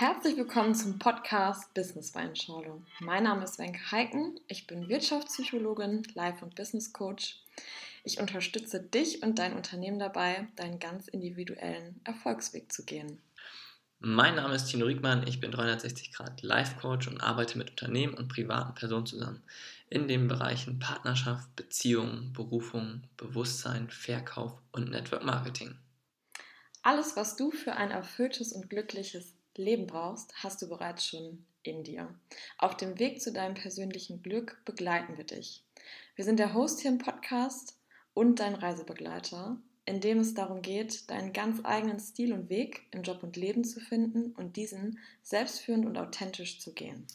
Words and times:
Herzlich 0.00 0.38
willkommen 0.38 0.74
zum 0.74 0.98
Podcast 0.98 1.74
Business 1.74 2.14
Weinschorle. 2.14 2.80
Mein 3.00 3.24
Name 3.24 3.44
ist 3.44 3.58
Wenke 3.58 3.92
Heiken. 3.92 4.40
Ich 4.48 4.66
bin 4.66 4.88
Wirtschaftspsychologin, 4.88 6.04
Life- 6.14 6.42
und 6.42 6.54
Business 6.54 6.94
Coach. 6.94 7.36
Ich 8.02 8.18
unterstütze 8.18 8.80
dich 8.80 9.22
und 9.22 9.38
dein 9.38 9.52
Unternehmen 9.52 9.98
dabei, 9.98 10.48
deinen 10.56 10.78
ganz 10.78 11.06
individuellen 11.06 12.00
Erfolgsweg 12.04 12.72
zu 12.72 12.86
gehen. 12.86 13.20
Mein 13.98 14.36
Name 14.36 14.54
ist 14.54 14.68
Tino 14.68 14.86
Riegmann. 14.86 15.26
Ich 15.26 15.38
bin 15.38 15.50
360 15.50 16.14
Grad 16.14 16.40
Life 16.40 16.80
Coach 16.80 17.06
und 17.06 17.20
arbeite 17.20 17.58
mit 17.58 17.68
Unternehmen 17.68 18.14
und 18.14 18.28
privaten 18.28 18.74
Personen 18.74 19.04
zusammen 19.04 19.42
in 19.90 20.08
den 20.08 20.28
Bereichen 20.28 20.78
Partnerschaft, 20.78 21.54
Beziehung, 21.56 22.32
Berufung, 22.32 23.02
Bewusstsein, 23.18 23.90
Verkauf 23.90 24.62
und 24.72 24.88
Network 24.88 25.24
Marketing. 25.24 25.74
Alles, 26.80 27.16
was 27.16 27.36
du 27.36 27.50
für 27.50 27.74
ein 27.74 27.90
erfülltes 27.90 28.54
und 28.54 28.70
glückliches 28.70 29.34
Leben 29.56 29.86
brauchst, 29.86 30.32
hast 30.42 30.62
du 30.62 30.68
bereits 30.68 31.06
schon 31.06 31.44
in 31.62 31.84
dir. 31.84 32.14
Auf 32.58 32.76
dem 32.76 32.98
Weg 32.98 33.20
zu 33.20 33.32
deinem 33.32 33.54
persönlichen 33.54 34.22
Glück 34.22 34.62
begleiten 34.64 35.16
wir 35.16 35.24
dich. 35.24 35.64
Wir 36.14 36.24
sind 36.24 36.38
der 36.38 36.54
Host 36.54 36.80
hier 36.80 36.90
im 36.90 36.98
Podcast 36.98 37.78
und 38.14 38.40
dein 38.40 38.54
Reisebegleiter, 38.54 39.58
in 39.84 40.00
dem 40.00 40.18
es 40.18 40.34
darum 40.34 40.62
geht, 40.62 41.10
deinen 41.10 41.32
ganz 41.32 41.60
eigenen 41.64 41.98
Stil 41.98 42.32
und 42.32 42.48
Weg 42.48 42.86
im 42.90 43.02
Job 43.02 43.22
und 43.22 43.36
Leben 43.36 43.64
zu 43.64 43.80
finden 43.80 44.32
und 44.32 44.56
diesen 44.56 44.98
selbstführend 45.22 45.86
und 45.86 45.98
authentisch 45.98 46.60
zu 46.60 46.72
gehen. 46.72 47.06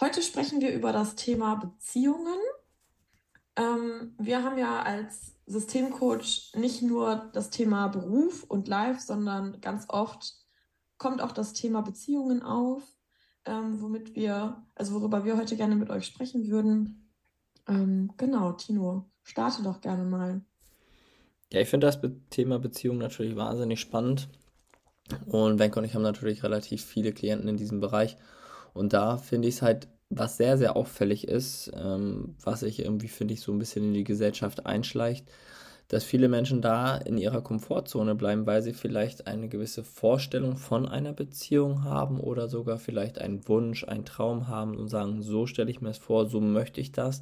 Heute 0.00 0.22
sprechen 0.22 0.60
wir 0.60 0.72
über 0.72 0.92
das 0.92 1.14
Thema 1.14 1.56
Beziehungen. 1.56 2.38
Ähm, 3.56 4.14
wir 4.18 4.42
haben 4.42 4.58
ja 4.58 4.82
als 4.82 5.34
Systemcoach 5.46 6.52
nicht 6.54 6.82
nur 6.82 7.30
das 7.34 7.50
Thema 7.50 7.88
Beruf 7.88 8.44
und 8.44 8.68
Life, 8.68 9.00
sondern 9.00 9.60
ganz 9.60 9.84
oft 9.88 10.41
kommt 11.02 11.20
auch 11.20 11.32
das 11.32 11.52
Thema 11.52 11.82
Beziehungen 11.82 12.44
auf, 12.44 12.84
ähm, 13.44 13.82
womit 13.82 14.14
wir, 14.14 14.64
also 14.76 14.94
worüber 14.94 15.24
wir 15.24 15.36
heute 15.36 15.56
gerne 15.56 15.74
mit 15.74 15.90
euch 15.90 16.06
sprechen 16.06 16.48
würden. 16.48 17.10
Ähm, 17.66 18.12
genau, 18.16 18.52
Tino, 18.52 19.10
starte 19.24 19.64
doch 19.64 19.80
gerne 19.80 20.04
mal. 20.04 20.42
Ja, 21.52 21.60
ich 21.60 21.68
finde 21.68 21.88
das 21.88 21.98
Thema 22.30 22.60
Beziehung 22.60 22.98
natürlich 22.98 23.34
wahnsinnig 23.34 23.80
spannend. 23.80 24.28
Und 25.26 25.58
Wenke 25.58 25.80
und 25.80 25.84
ich 25.84 25.96
haben 25.96 26.02
natürlich 26.02 26.44
relativ 26.44 26.84
viele 26.84 27.12
Klienten 27.12 27.48
in 27.48 27.56
diesem 27.56 27.80
Bereich. 27.80 28.16
Und 28.72 28.92
da 28.92 29.16
finde 29.16 29.48
ich 29.48 29.56
es 29.56 29.62
halt, 29.62 29.88
was 30.08 30.36
sehr, 30.36 30.56
sehr 30.56 30.76
auffällig 30.76 31.26
ist, 31.26 31.72
ähm, 31.74 32.36
was 32.44 32.60
sich 32.60 32.78
irgendwie, 32.78 33.08
finde 33.08 33.34
ich, 33.34 33.40
so 33.40 33.50
ein 33.50 33.58
bisschen 33.58 33.86
in 33.86 33.94
die 33.94 34.04
Gesellschaft 34.04 34.66
einschleicht, 34.66 35.26
dass 35.92 36.04
viele 36.04 36.30
Menschen 36.30 36.62
da 36.62 36.96
in 36.96 37.18
ihrer 37.18 37.42
Komfortzone 37.42 38.14
bleiben, 38.14 38.46
weil 38.46 38.62
sie 38.62 38.72
vielleicht 38.72 39.26
eine 39.26 39.50
gewisse 39.50 39.84
Vorstellung 39.84 40.56
von 40.56 40.88
einer 40.88 41.12
Beziehung 41.12 41.84
haben 41.84 42.18
oder 42.18 42.48
sogar 42.48 42.78
vielleicht 42.78 43.18
einen 43.18 43.46
Wunsch, 43.46 43.84
einen 43.84 44.06
Traum 44.06 44.48
haben 44.48 44.78
und 44.78 44.88
sagen, 44.88 45.22
so 45.22 45.46
stelle 45.46 45.70
ich 45.70 45.82
mir 45.82 45.90
es 45.90 45.98
vor, 45.98 46.24
so 46.24 46.40
möchte 46.40 46.80
ich 46.80 46.92
das. 46.92 47.20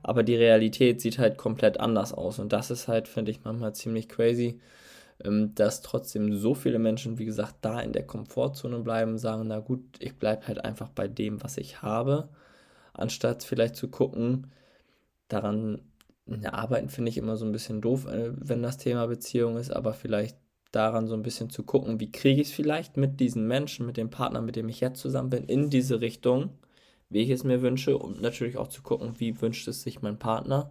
Aber 0.00 0.22
die 0.22 0.36
Realität 0.36 1.00
sieht 1.00 1.18
halt 1.18 1.36
komplett 1.38 1.80
anders 1.80 2.12
aus 2.12 2.38
und 2.38 2.52
das 2.52 2.70
ist 2.70 2.86
halt, 2.86 3.08
finde 3.08 3.32
ich, 3.32 3.42
manchmal 3.42 3.74
ziemlich 3.74 4.08
crazy, 4.08 4.60
ähm, 5.24 5.52
dass 5.56 5.82
trotzdem 5.82 6.38
so 6.38 6.54
viele 6.54 6.78
Menschen, 6.78 7.18
wie 7.18 7.24
gesagt, 7.24 7.56
da 7.62 7.80
in 7.80 7.92
der 7.92 8.06
Komfortzone 8.06 8.78
bleiben, 8.78 9.18
sagen, 9.18 9.48
na 9.48 9.58
gut, 9.58 9.82
ich 9.98 10.14
bleibe 10.14 10.46
halt 10.46 10.64
einfach 10.64 10.88
bei 10.90 11.08
dem, 11.08 11.42
was 11.42 11.58
ich 11.58 11.82
habe, 11.82 12.28
anstatt 12.92 13.42
vielleicht 13.42 13.74
zu 13.74 13.88
gucken, 13.88 14.52
daran 15.26 15.80
ja, 16.26 16.52
arbeiten 16.52 16.88
finde 16.88 17.10
ich 17.10 17.18
immer 17.18 17.36
so 17.36 17.44
ein 17.44 17.52
bisschen 17.52 17.80
doof, 17.80 18.06
äh, 18.06 18.32
wenn 18.36 18.62
das 18.62 18.78
Thema 18.78 19.06
Beziehung 19.06 19.56
ist, 19.56 19.70
aber 19.70 19.92
vielleicht 19.92 20.38
daran 20.70 21.06
so 21.06 21.14
ein 21.14 21.22
bisschen 21.22 21.50
zu 21.50 21.64
gucken, 21.64 22.00
wie 22.00 22.10
kriege 22.10 22.40
ich 22.40 22.48
es 22.48 22.54
vielleicht 22.54 22.96
mit 22.96 23.20
diesen 23.20 23.46
Menschen, 23.46 23.86
mit 23.86 23.96
dem 23.96 24.10
Partner, 24.10 24.40
mit 24.40 24.56
dem 24.56 24.68
ich 24.68 24.80
jetzt 24.80 25.00
zusammen 25.00 25.30
bin, 25.30 25.44
in 25.44 25.68
diese 25.68 26.00
Richtung, 26.00 26.50
wie 27.10 27.20
ich 27.20 27.30
es 27.30 27.44
mir 27.44 27.60
wünsche 27.60 27.98
und 27.98 28.22
natürlich 28.22 28.56
auch 28.56 28.68
zu 28.68 28.82
gucken, 28.82 29.14
wie 29.18 29.40
wünscht 29.40 29.68
es 29.68 29.82
sich 29.82 30.00
mein 30.00 30.18
Partner. 30.18 30.70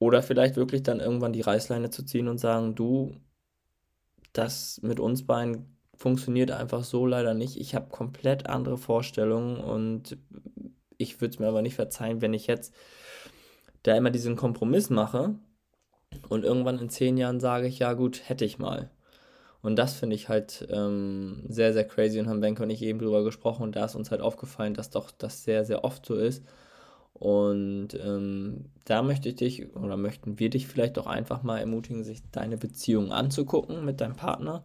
Oder 0.00 0.22
vielleicht 0.22 0.56
wirklich 0.56 0.82
dann 0.82 1.00
irgendwann 1.00 1.32
die 1.32 1.40
Reißleine 1.40 1.90
zu 1.90 2.04
ziehen 2.04 2.26
und 2.26 2.38
sagen, 2.38 2.74
du, 2.74 3.14
das 4.32 4.80
mit 4.82 4.98
uns 4.98 5.24
beiden 5.24 5.78
funktioniert 5.96 6.50
einfach 6.50 6.82
so 6.82 7.06
leider 7.06 7.34
nicht. 7.34 7.56
Ich 7.58 7.76
habe 7.76 7.88
komplett 7.88 8.48
andere 8.48 8.76
Vorstellungen 8.76 9.58
und 9.58 10.18
ich 10.98 11.20
würde 11.20 11.34
es 11.34 11.38
mir 11.38 11.46
aber 11.46 11.62
nicht 11.62 11.76
verzeihen, 11.76 12.20
wenn 12.20 12.34
ich 12.34 12.48
jetzt 12.48 12.74
da 13.84 13.96
immer 13.96 14.10
diesen 14.10 14.34
Kompromiss 14.34 14.90
mache 14.90 15.36
und 16.28 16.44
irgendwann 16.44 16.78
in 16.78 16.90
zehn 16.90 17.16
Jahren 17.16 17.38
sage 17.38 17.68
ich, 17.68 17.78
ja 17.78 17.92
gut, 17.92 18.28
hätte 18.28 18.44
ich 18.44 18.58
mal. 18.58 18.90
Und 19.62 19.76
das 19.76 19.94
finde 19.94 20.16
ich 20.16 20.28
halt 20.28 20.66
ähm, 20.70 21.44
sehr, 21.48 21.72
sehr 21.72 21.84
crazy 21.86 22.20
und 22.20 22.28
haben 22.28 22.40
Benke 22.40 22.62
und 22.62 22.70
ich 22.70 22.82
eben 22.82 22.98
drüber 22.98 23.24
gesprochen 23.24 23.62
und 23.62 23.76
da 23.76 23.86
ist 23.86 23.94
uns 23.94 24.10
halt 24.10 24.20
aufgefallen, 24.20 24.74
dass 24.74 24.90
doch 24.90 25.10
das 25.10 25.44
sehr, 25.44 25.64
sehr 25.64 25.84
oft 25.84 26.04
so 26.04 26.16
ist. 26.16 26.44
Und 27.14 27.94
ähm, 27.94 28.66
da 28.84 29.02
möchte 29.02 29.28
ich 29.30 29.36
dich 29.36 29.74
oder 29.76 29.96
möchten 29.96 30.38
wir 30.38 30.50
dich 30.50 30.66
vielleicht 30.66 30.98
auch 30.98 31.06
einfach 31.06 31.42
mal 31.42 31.58
ermutigen, 31.58 32.04
sich 32.04 32.22
deine 32.30 32.58
Beziehung 32.58 33.12
anzugucken 33.12 33.84
mit 33.84 34.00
deinem 34.00 34.16
Partner 34.16 34.64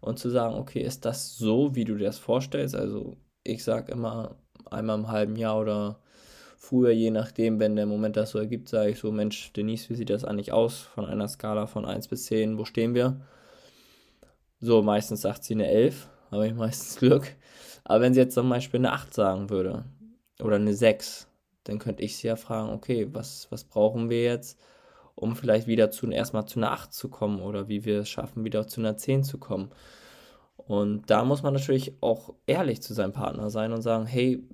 und 0.00 0.18
zu 0.18 0.30
sagen, 0.30 0.56
okay, 0.56 0.80
ist 0.80 1.04
das 1.04 1.36
so, 1.36 1.74
wie 1.74 1.84
du 1.84 1.94
dir 1.96 2.06
das 2.06 2.18
vorstellst? 2.18 2.74
Also 2.74 3.18
ich 3.44 3.62
sage 3.62 3.92
immer 3.92 4.36
einmal 4.70 4.98
im 4.98 5.08
halben 5.08 5.36
Jahr 5.36 5.60
oder 5.60 6.00
Früher, 6.62 6.90
je 6.90 7.10
nachdem, 7.10 7.58
wenn 7.58 7.74
der 7.74 7.86
Moment 7.86 8.18
das 8.18 8.32
so 8.32 8.38
ergibt, 8.38 8.68
sage 8.68 8.90
ich 8.90 8.98
so, 8.98 9.10
Mensch, 9.10 9.50
Denise, 9.54 9.88
wie 9.88 9.94
sieht 9.94 10.10
das 10.10 10.26
eigentlich 10.26 10.52
aus? 10.52 10.80
Von 10.80 11.06
einer 11.06 11.26
Skala 11.26 11.66
von 11.66 11.86
1 11.86 12.08
bis 12.08 12.26
10, 12.26 12.58
wo 12.58 12.66
stehen 12.66 12.94
wir? 12.94 13.18
So, 14.60 14.82
meistens 14.82 15.22
sagt 15.22 15.42
sie 15.42 15.54
eine 15.54 15.68
11, 15.68 16.06
habe 16.30 16.46
ich 16.46 16.54
meistens 16.54 16.98
Glück. 16.98 17.34
Aber 17.82 18.02
wenn 18.02 18.12
sie 18.12 18.20
jetzt 18.20 18.34
zum 18.34 18.50
Beispiel 18.50 18.78
eine 18.78 18.92
8 18.92 19.14
sagen 19.14 19.48
würde 19.48 19.86
oder 20.42 20.56
eine 20.56 20.74
6, 20.74 21.28
dann 21.64 21.78
könnte 21.78 22.02
ich 22.02 22.18
sie 22.18 22.26
ja 22.26 22.36
fragen, 22.36 22.68
okay, 22.74 23.08
was, 23.10 23.50
was 23.50 23.64
brauchen 23.64 24.10
wir 24.10 24.22
jetzt, 24.22 24.60
um 25.14 25.36
vielleicht 25.36 25.66
wieder 25.66 25.90
zu, 25.90 26.10
erstmal 26.10 26.44
zu 26.44 26.58
einer 26.58 26.72
8 26.72 26.92
zu 26.92 27.08
kommen 27.08 27.40
oder 27.40 27.68
wie 27.68 27.86
wir 27.86 28.00
es 28.00 28.10
schaffen, 28.10 28.44
wieder 28.44 28.68
zu 28.68 28.82
einer 28.82 28.98
10 28.98 29.24
zu 29.24 29.38
kommen. 29.38 29.70
Und 30.58 31.08
da 31.08 31.24
muss 31.24 31.42
man 31.42 31.54
natürlich 31.54 31.94
auch 32.02 32.34
ehrlich 32.46 32.82
zu 32.82 32.92
seinem 32.92 33.14
Partner 33.14 33.48
sein 33.48 33.72
und 33.72 33.80
sagen, 33.80 34.04
hey, 34.04 34.44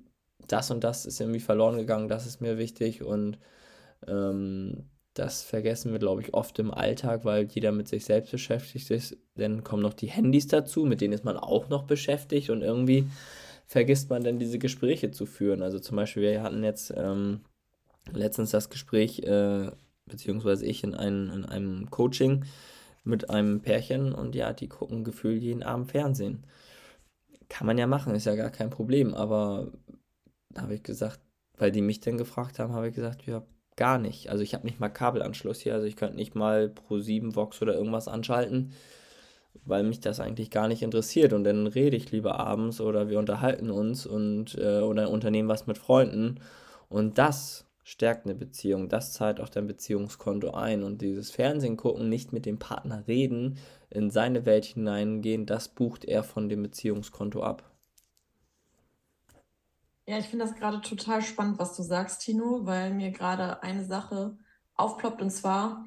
das 0.47 0.71
und 0.71 0.83
das 0.83 1.05
ist 1.05 1.19
irgendwie 1.19 1.39
verloren 1.39 1.77
gegangen, 1.77 2.07
das 2.07 2.25
ist 2.25 2.41
mir 2.41 2.57
wichtig 2.57 3.03
und 3.03 3.37
ähm, 4.07 4.85
das 5.13 5.43
vergessen 5.43 5.91
wir, 5.91 5.99
glaube 5.99 6.21
ich, 6.21 6.33
oft 6.33 6.59
im 6.59 6.71
Alltag, 6.71 7.25
weil 7.25 7.45
jeder 7.45 7.71
mit 7.71 7.87
sich 7.87 8.05
selbst 8.05 8.31
beschäftigt 8.31 8.91
ist. 8.91 9.17
Dann 9.35 9.63
kommen 9.63 9.81
noch 9.81 9.93
die 9.93 10.07
Handys 10.07 10.47
dazu, 10.47 10.85
mit 10.85 11.01
denen 11.01 11.13
ist 11.13 11.25
man 11.25 11.37
auch 11.37 11.69
noch 11.69 11.83
beschäftigt 11.83 12.49
und 12.51 12.61
irgendwie 12.61 13.07
vergisst 13.65 14.09
man 14.09 14.23
dann 14.23 14.39
diese 14.39 14.59
Gespräche 14.59 15.11
zu 15.11 15.25
führen. 15.25 15.61
Also 15.63 15.79
zum 15.79 15.97
Beispiel, 15.97 16.23
wir 16.23 16.43
hatten 16.43 16.63
jetzt 16.63 16.93
ähm, 16.95 17.41
letztens 18.11 18.51
das 18.51 18.69
Gespräch, 18.69 19.19
äh, 19.19 19.71
beziehungsweise 20.05 20.65
ich 20.65 20.83
in, 20.83 20.93
ein, 20.93 21.29
in 21.29 21.45
einem 21.45 21.89
Coaching 21.89 22.45
mit 23.03 23.29
einem 23.29 23.61
Pärchen 23.61 24.13
und 24.13 24.35
ja, 24.35 24.53
die 24.53 24.67
gucken 24.67 25.03
gefühlt 25.03 25.41
jeden 25.41 25.63
Abend 25.63 25.91
Fernsehen. 25.91 26.45
Kann 27.49 27.65
man 27.65 27.77
ja 27.77 27.87
machen, 27.87 28.13
ist 28.13 28.25
ja 28.25 28.35
gar 28.35 28.49
kein 28.49 28.69
Problem, 28.69 29.13
aber 29.13 29.71
habe 30.55 30.75
ich 30.75 30.83
gesagt, 30.83 31.19
weil 31.57 31.71
die 31.71 31.81
mich 31.81 31.99
dann 31.99 32.17
gefragt 32.17 32.59
haben, 32.59 32.73
habe 32.73 32.89
ich 32.89 32.95
gesagt, 32.95 33.25
ja, 33.25 33.43
gar 33.75 33.97
nicht. 33.99 34.29
Also 34.29 34.43
ich 34.43 34.53
habe 34.53 34.65
nicht 34.65 34.79
mal 34.79 34.89
Kabelanschluss 34.89 35.61
hier, 35.61 35.73
also 35.73 35.85
ich 35.85 35.95
könnte 35.95 36.15
nicht 36.15 36.35
mal 36.35 36.69
Pro 36.69 36.99
7 36.99 37.35
Vox 37.35 37.61
oder 37.61 37.75
irgendwas 37.75 38.07
anschalten, 38.07 38.73
weil 39.65 39.83
mich 39.83 39.99
das 39.99 40.19
eigentlich 40.19 40.51
gar 40.51 40.67
nicht 40.67 40.81
interessiert. 40.81 41.33
Und 41.33 41.43
dann 41.43 41.67
rede 41.67 41.95
ich 41.95 42.11
lieber 42.11 42.39
abends 42.39 42.81
oder 42.81 43.09
wir 43.09 43.19
unterhalten 43.19 43.69
uns 43.69 44.05
und 44.05 44.55
äh, 44.55 44.81
oder 44.81 45.09
unternehmen 45.09 45.49
was 45.49 45.67
mit 45.67 45.77
Freunden. 45.77 46.39
Und 46.89 47.17
das 47.17 47.65
stärkt 47.83 48.25
eine 48.25 48.35
Beziehung, 48.35 48.89
das 48.89 49.13
zahlt 49.13 49.39
auch 49.39 49.49
dein 49.49 49.67
Beziehungskonto 49.67 50.51
ein. 50.51 50.83
Und 50.83 51.01
dieses 51.01 51.31
Fernsehen 51.31 51.77
gucken, 51.77 52.09
nicht 52.09 52.33
mit 52.33 52.45
dem 52.45 52.59
Partner 52.59 53.07
reden, 53.07 53.57
in 53.89 54.09
seine 54.09 54.45
Welt 54.45 54.65
hineingehen, 54.65 55.45
das 55.45 55.69
bucht 55.69 56.03
er 56.03 56.23
von 56.23 56.49
dem 56.49 56.63
Beziehungskonto 56.63 57.41
ab. 57.41 57.63
Ja, 60.09 60.17
ich 60.17 60.27
finde 60.27 60.45
das 60.45 60.55
gerade 60.55 60.79
total 60.79 61.21
spannend, 61.21 61.59
was 61.59 61.75
du 61.75 61.83
sagst, 61.83 62.21
Tino, 62.21 62.65
weil 62.65 62.93
mir 62.93 63.11
gerade 63.11 63.61
eine 63.61 63.83
Sache 63.83 64.37
aufploppt 64.75 65.21
und 65.21 65.31
zwar, 65.31 65.85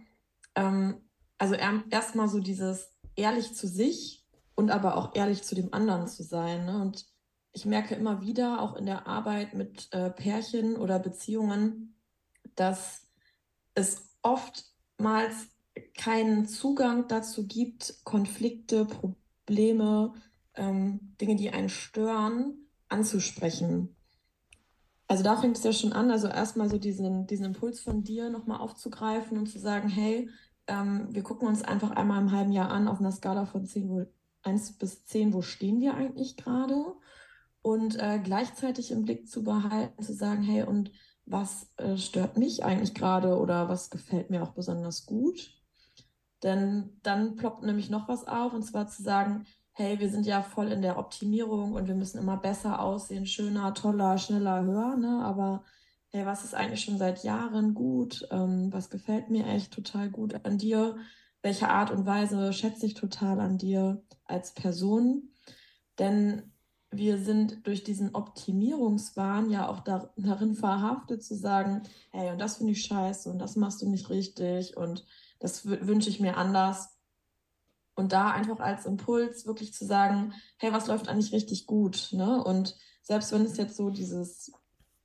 ähm, 0.55 1.01
also 1.39 1.55
erstmal 1.55 2.29
so 2.29 2.39
dieses 2.41 2.91
ehrlich 3.17 3.55
zu 3.55 3.67
sich 3.67 4.27
und 4.55 4.71
aber 4.71 4.99
auch 4.99 5.15
ehrlich 5.15 5.43
zu 5.43 5.55
dem 5.55 5.73
anderen 5.73 6.07
zu 6.07 6.23
sein. 6.23 6.67
Ne? 6.67 6.83
Und 6.83 7.07
ich 7.53 7.65
merke 7.65 7.95
immer 7.95 8.21
wieder, 8.21 8.61
auch 8.61 8.77
in 8.77 8.85
der 8.85 9.07
Arbeit 9.07 9.55
mit 9.55 9.89
äh, 9.93 10.11
Pärchen 10.11 10.77
oder 10.77 10.99
Beziehungen, 10.99 11.97
dass 12.57 13.09
es 13.75 14.19
oftmals 14.21 15.49
keinen 15.97 16.47
Zugang 16.47 17.09
dazu 17.09 17.47
gibt, 17.47 18.05
Konflikte, 18.05 18.85
Probleme, 18.85 20.13
ähm, 20.55 21.17
Dinge, 21.19 21.37
die 21.37 21.51
einen 21.51 21.71
stören, 21.71 22.69
anzusprechen. 22.89 23.97
Also 25.11 25.25
da 25.25 25.37
fängt 25.37 25.57
es 25.57 25.65
ja 25.65 25.73
schon 25.73 25.93
an, 25.93 26.09
also 26.13 26.29
erstmal 26.29 26.71
so 26.71 26.79
diesen, 26.79 27.27
diesen 27.27 27.47
Impuls 27.47 27.81
von 27.81 28.05
dir 28.05 28.31
nochmal 28.31 28.61
aufzugreifen 28.61 29.39
und 29.39 29.49
zu 29.49 29.59
sagen, 29.59 29.89
hey, 29.89 30.31
ähm, 30.69 31.09
wir 31.11 31.25
gucken 31.25 31.49
uns 31.49 31.65
einfach 31.65 31.91
einmal 31.91 32.23
im 32.23 32.31
halben 32.31 32.53
Jahr 32.53 32.71
an 32.71 32.87
auf 32.87 33.01
einer 33.01 33.11
Skala 33.11 33.45
von 33.45 33.67
10, 33.67 33.89
wo 33.89 34.07
1 34.43 34.79
bis 34.79 35.05
10, 35.07 35.33
wo 35.33 35.43
stehen 35.43 35.81
wir 35.81 35.95
eigentlich 35.95 36.37
gerade? 36.37 36.95
Und 37.61 37.99
äh, 37.99 38.21
gleichzeitig 38.23 38.93
im 38.93 39.03
Blick 39.03 39.29
zu 39.29 39.43
behalten, 39.43 40.01
zu 40.01 40.15
sagen, 40.15 40.45
hey, 40.45 40.63
und 40.63 40.93
was 41.27 41.73
äh, 41.79 41.97
stört 41.97 42.37
mich 42.37 42.65
eigentlich 42.65 42.95
gerade 42.95 43.37
oder 43.37 43.69
was 43.69 43.91
gefällt 43.91 44.31
mir 44.31 44.45
auch 44.45 44.53
besonders 44.53 45.07
gut? 45.07 45.61
Denn 46.45 47.01
dann 47.03 47.35
ploppt 47.35 47.65
nämlich 47.65 47.91
noch 47.91 48.07
was 48.07 48.29
auf, 48.29 48.53
und 48.53 48.63
zwar 48.63 48.87
zu 48.87 49.03
sagen, 49.03 49.45
hey, 49.81 49.99
wir 49.99 50.11
sind 50.11 50.27
ja 50.27 50.43
voll 50.43 50.73
in 50.73 50.83
der 50.83 50.99
Optimierung 50.99 51.73
und 51.73 51.89
wir 51.89 51.95
müssen 51.95 52.19
immer 52.19 52.37
besser 52.37 52.81
aussehen, 52.81 53.27
schöner, 53.27 53.75
toller, 53.75 54.19
schneller, 54.19 54.63
höher, 54.63 54.97
ne? 54.97 55.23
Aber 55.25 55.65
hey, 56.11 56.27
was 56.27 56.45
ist 56.45 56.55
eigentlich 56.55 56.83
schon 56.83 56.99
seit 56.99 57.25
Jahren 57.25 57.75
gut? 57.75 58.29
Ähm, 58.31 58.73
was 58.73 58.91
gefällt 58.91 59.31
mir 59.31 59.47
echt 59.47 59.73
total 59.73 60.11
gut 60.11 60.45
an 60.45 60.59
dir? 60.59 60.97
Welche 61.43 61.69
Art 61.71 61.91
und 61.91 62.05
Weise 62.07 62.53
schätze 62.53 62.85
ich 62.87 62.95
total 62.95 63.41
an 63.41 63.57
dir 63.59 64.03
als 64.25 64.53
Person? 64.53 65.31
Denn 65.99 66.53
wir 66.91 67.19
sind 67.19 67.67
durch 67.67 67.85
diesen 67.85 68.15
Optimierungswahn 68.15 69.51
ja 69.51 69.69
auch 69.69 69.81
da, 69.81 70.13
darin 70.17 70.55
verhaftet 70.55 71.23
zu 71.25 71.35
sagen, 71.37 71.83
hey, 72.11 72.31
und 72.33 72.39
das 72.39 72.57
finde 72.59 72.73
ich 72.73 72.85
scheiße 72.85 73.31
und 73.31 73.39
das 73.39 73.57
machst 73.57 73.81
du 73.81 73.89
nicht 73.89 74.11
richtig 74.11 74.77
und 74.77 75.07
das 75.39 75.65
wünsche 75.67 76.11
ich 76.11 76.21
mir 76.21 76.37
anders. 76.37 77.00
Und 78.01 78.13
da 78.13 78.31
einfach 78.31 78.59
als 78.61 78.87
Impuls 78.87 79.47
wirklich 79.47 79.75
zu 79.75 79.85
sagen, 79.85 80.33
hey, 80.57 80.73
was 80.73 80.87
läuft 80.87 81.09
eigentlich 81.09 81.33
richtig 81.33 81.67
gut? 81.67 82.09
Ne? 82.13 82.43
Und 82.43 82.77
selbst 83.03 83.31
wenn 83.33 83.45
es 83.45 83.59
jetzt 83.59 83.77
so 83.77 83.91
dieses 83.91 84.53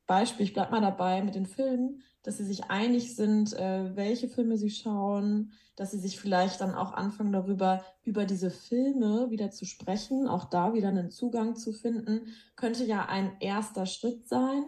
Beispiel, 0.08 0.46
ich 0.46 0.54
bleibe 0.54 0.72
mal 0.72 0.82
dabei 0.82 1.22
mit 1.22 1.36
den 1.36 1.46
Filmen, 1.46 2.02
dass 2.24 2.38
sie 2.38 2.46
sich 2.46 2.66
einig 2.66 3.16
sind, 3.16 3.54
äh, 3.54 3.96
welche 3.96 4.30
Filme 4.30 4.58
sie 4.58 4.70
schauen, 4.70 5.52
dass 5.76 5.92
sie 5.92 6.00
sich 6.00 6.20
vielleicht 6.20 6.62
dann 6.62 6.74
auch 6.74 6.94
anfangen 6.94 7.34
darüber, 7.34 7.84
über 8.04 8.26
diese 8.26 8.50
Filme 8.50 9.30
wieder 9.30 9.52
zu 9.52 9.66
sprechen, 9.66 10.28
auch 10.28 10.46
da 10.46 10.74
wieder 10.74 10.88
einen 10.88 11.12
Zugang 11.12 11.56
zu 11.56 11.74
finden, 11.74 12.28
könnte 12.56 12.86
ja 12.86 13.06
ein 13.06 13.36
erster 13.42 13.86
Schritt 13.86 14.28
sein 14.28 14.64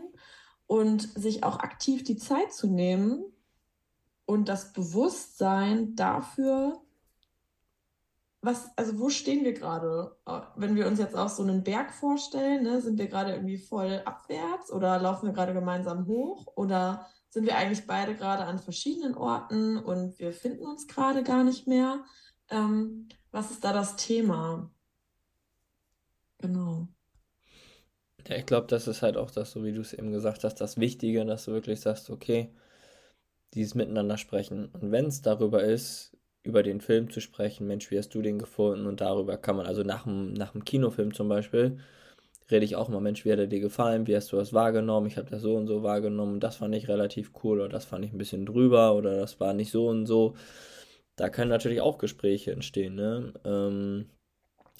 und 0.68 1.02
sich 1.18 1.44
auch 1.44 1.60
aktiv 1.60 2.04
die 2.04 2.18
Zeit 2.18 2.54
zu 2.54 2.68
nehmen 2.68 3.24
und 4.26 4.50
das 4.50 4.74
Bewusstsein 4.74 5.96
dafür, 5.96 6.82
was, 8.48 8.72
also 8.78 8.98
wo 8.98 9.10
stehen 9.10 9.44
wir 9.44 9.52
gerade? 9.54 10.16
Äh, 10.26 10.40
wenn 10.56 10.76
wir 10.76 10.88
uns 10.88 11.00
jetzt 11.00 11.16
auch 11.16 11.28
so 11.28 11.44
einen 11.44 11.64
Berg 11.64 11.94
vorstellen, 11.94 12.64
ne, 12.64 12.82
sind 12.82 12.98
wir 12.98 13.08
gerade 13.08 13.34
irgendwie 13.34 13.58
voll 13.58 14.02
abwärts 14.06 14.72
oder 14.72 14.98
laufen 15.00 15.28
wir 15.28 15.34
gerade 15.34 15.54
gemeinsam 15.54 16.08
hoch 16.08 16.48
oder 16.56 17.06
sind 17.30 17.46
wir 17.46 17.58
eigentlich 17.58 17.86
beide 17.86 18.16
gerade 18.16 18.46
an 18.46 18.58
verschiedenen 18.58 19.16
Orten 19.16 19.78
und 19.78 20.18
wir 20.20 20.32
finden 20.32 20.66
uns 20.66 20.88
gerade 20.88 21.24
gar 21.24 21.44
nicht 21.44 21.68
mehr? 21.68 22.06
Ähm, 22.50 23.10
was 23.32 23.52
ist 23.52 23.66
da 23.66 23.74
das 23.74 23.98
Thema? 23.98 24.72
Genau. 26.38 26.88
Ja, 28.30 28.38
ich 28.38 28.46
glaube, 28.46 28.68
das 28.68 28.88
ist 28.88 29.02
halt 29.02 29.18
auch 29.18 29.30
das, 29.30 29.52
so 29.52 29.66
wie 29.66 29.74
du 29.74 29.82
es 29.82 29.92
eben 29.92 30.14
gesagt 30.14 30.46
hast, 30.46 30.56
das 30.56 30.78
Wichtige, 30.78 31.26
dass 31.26 31.46
du 31.46 31.52
wirklich 31.52 31.82
sagst, 31.82 32.10
okay, 32.10 32.54
dieses 33.54 33.76
Miteinander 33.76 34.18
sprechen. 34.18 34.68
Und 34.68 34.92
wenn 34.92 35.08
es 35.08 35.22
darüber 35.22 35.64
ist, 35.64 36.18
über 36.48 36.64
den 36.64 36.82
Film 36.82 37.12
zu 37.12 37.20
sprechen, 37.22 37.68
Mensch, 37.68 37.92
wie 37.92 37.98
hast 37.98 38.16
du 38.16 38.22
den 38.22 38.40
gefunden? 38.40 38.88
Und 38.88 39.02
darüber 39.02 39.38
kann 39.38 39.58
man, 39.58 39.66
also 39.66 39.84
nach 39.84 40.04
dem, 40.04 40.34
nach 40.34 40.54
dem 40.54 40.64
Kinofilm 40.66 41.14
zum 41.14 41.30
Beispiel, 41.30 41.78
rede 42.50 42.66
ich 42.66 42.76
auch 42.76 42.90
mal, 42.90 43.02
Mensch, 43.02 43.26
wie 43.26 43.32
hat 43.32 43.40
er 43.40 43.48
dir 43.48 43.60
gefallen? 43.60 44.08
Wie 44.08 44.16
hast 44.16 44.32
du 44.32 44.38
das 44.38 44.54
wahrgenommen? 44.54 45.08
Ich 45.08 45.18
habe 45.18 45.30
das 45.30 45.42
so 45.42 45.56
und 45.56 45.68
so 45.68 45.84
wahrgenommen. 45.84 46.40
Das 46.40 46.58
fand 46.58 46.74
ich 46.76 46.88
relativ 46.88 47.32
cool 47.44 47.60
oder 47.60 47.70
das 47.70 47.86
fand 47.86 48.06
ich 48.06 48.14
ein 48.14 48.18
bisschen 48.18 48.46
drüber 48.46 48.96
oder 48.96 49.18
das 49.18 49.40
war 49.40 49.54
nicht 49.54 49.72
so 49.72 49.88
und 49.88 50.06
so. 50.06 50.36
Da 51.18 51.30
können 51.30 51.50
natürlich 51.50 51.82
auch 51.82 51.98
Gespräche 51.98 52.52
entstehen. 52.52 52.96
Ne? 52.96 53.34
Ähm, 53.46 54.06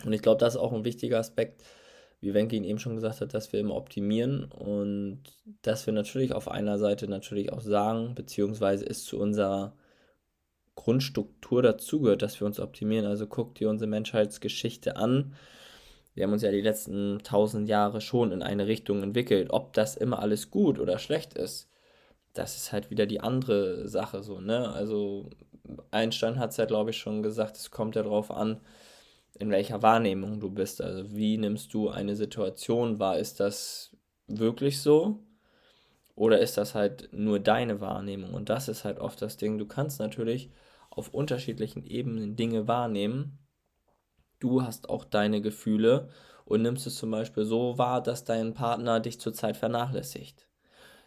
und 0.06 0.14
ich 0.14 0.22
glaube, 0.22 0.40
das 0.40 0.56
ist 0.56 0.62
auch 0.62 0.74
ein 0.74 0.86
wichtiger 0.86 1.20
Aspekt, 1.20 1.64
wie 2.22 2.34
Wenke 2.34 2.56
ihn 2.56 2.64
eben 2.64 2.80
schon 2.80 2.96
gesagt 2.96 3.22
hat, 3.22 3.34
dass 3.34 3.52
wir 3.54 3.60
immer 3.60 3.76
optimieren 3.76 4.46
und 4.46 5.24
dass 5.62 5.86
wir 5.86 5.94
natürlich 5.94 6.34
auf 6.34 6.48
einer 6.48 6.78
Seite 6.80 7.08
natürlich 7.08 7.52
auch 7.52 7.62
sagen, 7.62 8.16
beziehungsweise 8.16 8.86
es 8.86 9.04
zu 9.04 9.20
unserer 9.20 9.74
Grundstruktur 10.78 11.62
dazugehört, 11.62 12.22
dass 12.22 12.40
wir 12.40 12.48
uns 12.48 12.62
optimieren. 12.62 13.06
Also 13.06 13.28
guckt 13.28 13.60
dir 13.60 13.70
unsere 13.70 13.90
Menschheitsgeschichte 13.90 14.96
an. 14.96 15.34
Wir 16.14 16.24
haben 16.24 16.32
uns 16.32 16.44
ja 16.44 16.52
die 16.52 16.62
letzten 16.62 17.20
tausend 17.24 17.68
Jahre 17.68 18.00
schon 18.00 18.32
in 18.32 18.42
eine 18.42 18.68
Richtung 18.68 19.04
entwickelt. 19.04 19.50
Ob 19.50 19.74
das 19.74 19.98
immer 19.98 20.20
alles 20.20 20.50
gut 20.50 20.80
oder 20.80 20.98
schlecht 20.98 21.34
ist, 21.34 21.70
das 22.34 22.56
ist 22.56 22.72
halt 22.72 22.90
wieder 22.90 23.06
die 23.06 23.20
andere 23.20 23.88
Sache 23.90 24.24
so, 24.24 24.40
ne? 24.40 24.70
Also 24.72 25.30
Einstein 25.92 26.40
hat 26.40 26.52
es 26.52 26.58
ja, 26.58 26.66
glaube 26.66 26.92
ich, 26.92 26.98
schon 26.98 27.24
gesagt, 27.24 27.58
es 27.58 27.72
kommt 27.72 27.96
ja 27.96 28.04
darauf 28.04 28.32
an, 28.32 28.62
in 29.40 29.50
welcher 29.50 29.82
Wahrnehmung 29.82 30.40
du 30.40 30.50
bist. 30.52 30.82
Also 30.82 31.12
wie 31.16 31.38
nimmst 31.38 31.74
du 31.74 31.90
eine 31.90 32.16
Situation 32.16 33.00
wahr? 33.00 33.18
Ist 33.18 33.40
das 33.40 33.96
wirklich 34.28 34.82
so? 34.82 35.20
Oder 36.16 36.40
ist 36.40 36.58
das 36.58 36.76
halt 36.76 37.10
nur 37.12 37.40
deine 37.40 37.82
Wahrnehmung? 37.82 38.34
Und 38.34 38.50
das 38.50 38.70
ist 38.70 38.86
halt 38.86 39.00
oft 39.00 39.22
das 39.22 39.38
Ding. 39.38 39.58
Du 39.58 39.66
kannst 39.66 40.00
natürlich 40.00 40.50
auf 40.98 41.14
unterschiedlichen 41.14 41.84
Ebenen 41.84 42.36
Dinge 42.36 42.68
wahrnehmen. 42.68 43.40
Du 44.40 44.64
hast 44.64 44.90
auch 44.90 45.04
deine 45.04 45.42
Gefühle 45.42 46.10
und 46.46 46.62
nimmst 46.62 46.88
es 46.88 46.96
zum 46.96 47.12
Beispiel 47.12 47.46
so 47.46 47.78
wahr, 47.78 48.02
dass 48.02 48.24
dein 48.24 48.54
Partner 48.54 49.00
dich 49.00 49.20
zurzeit 49.20 49.58
vernachlässigt. 49.58 50.48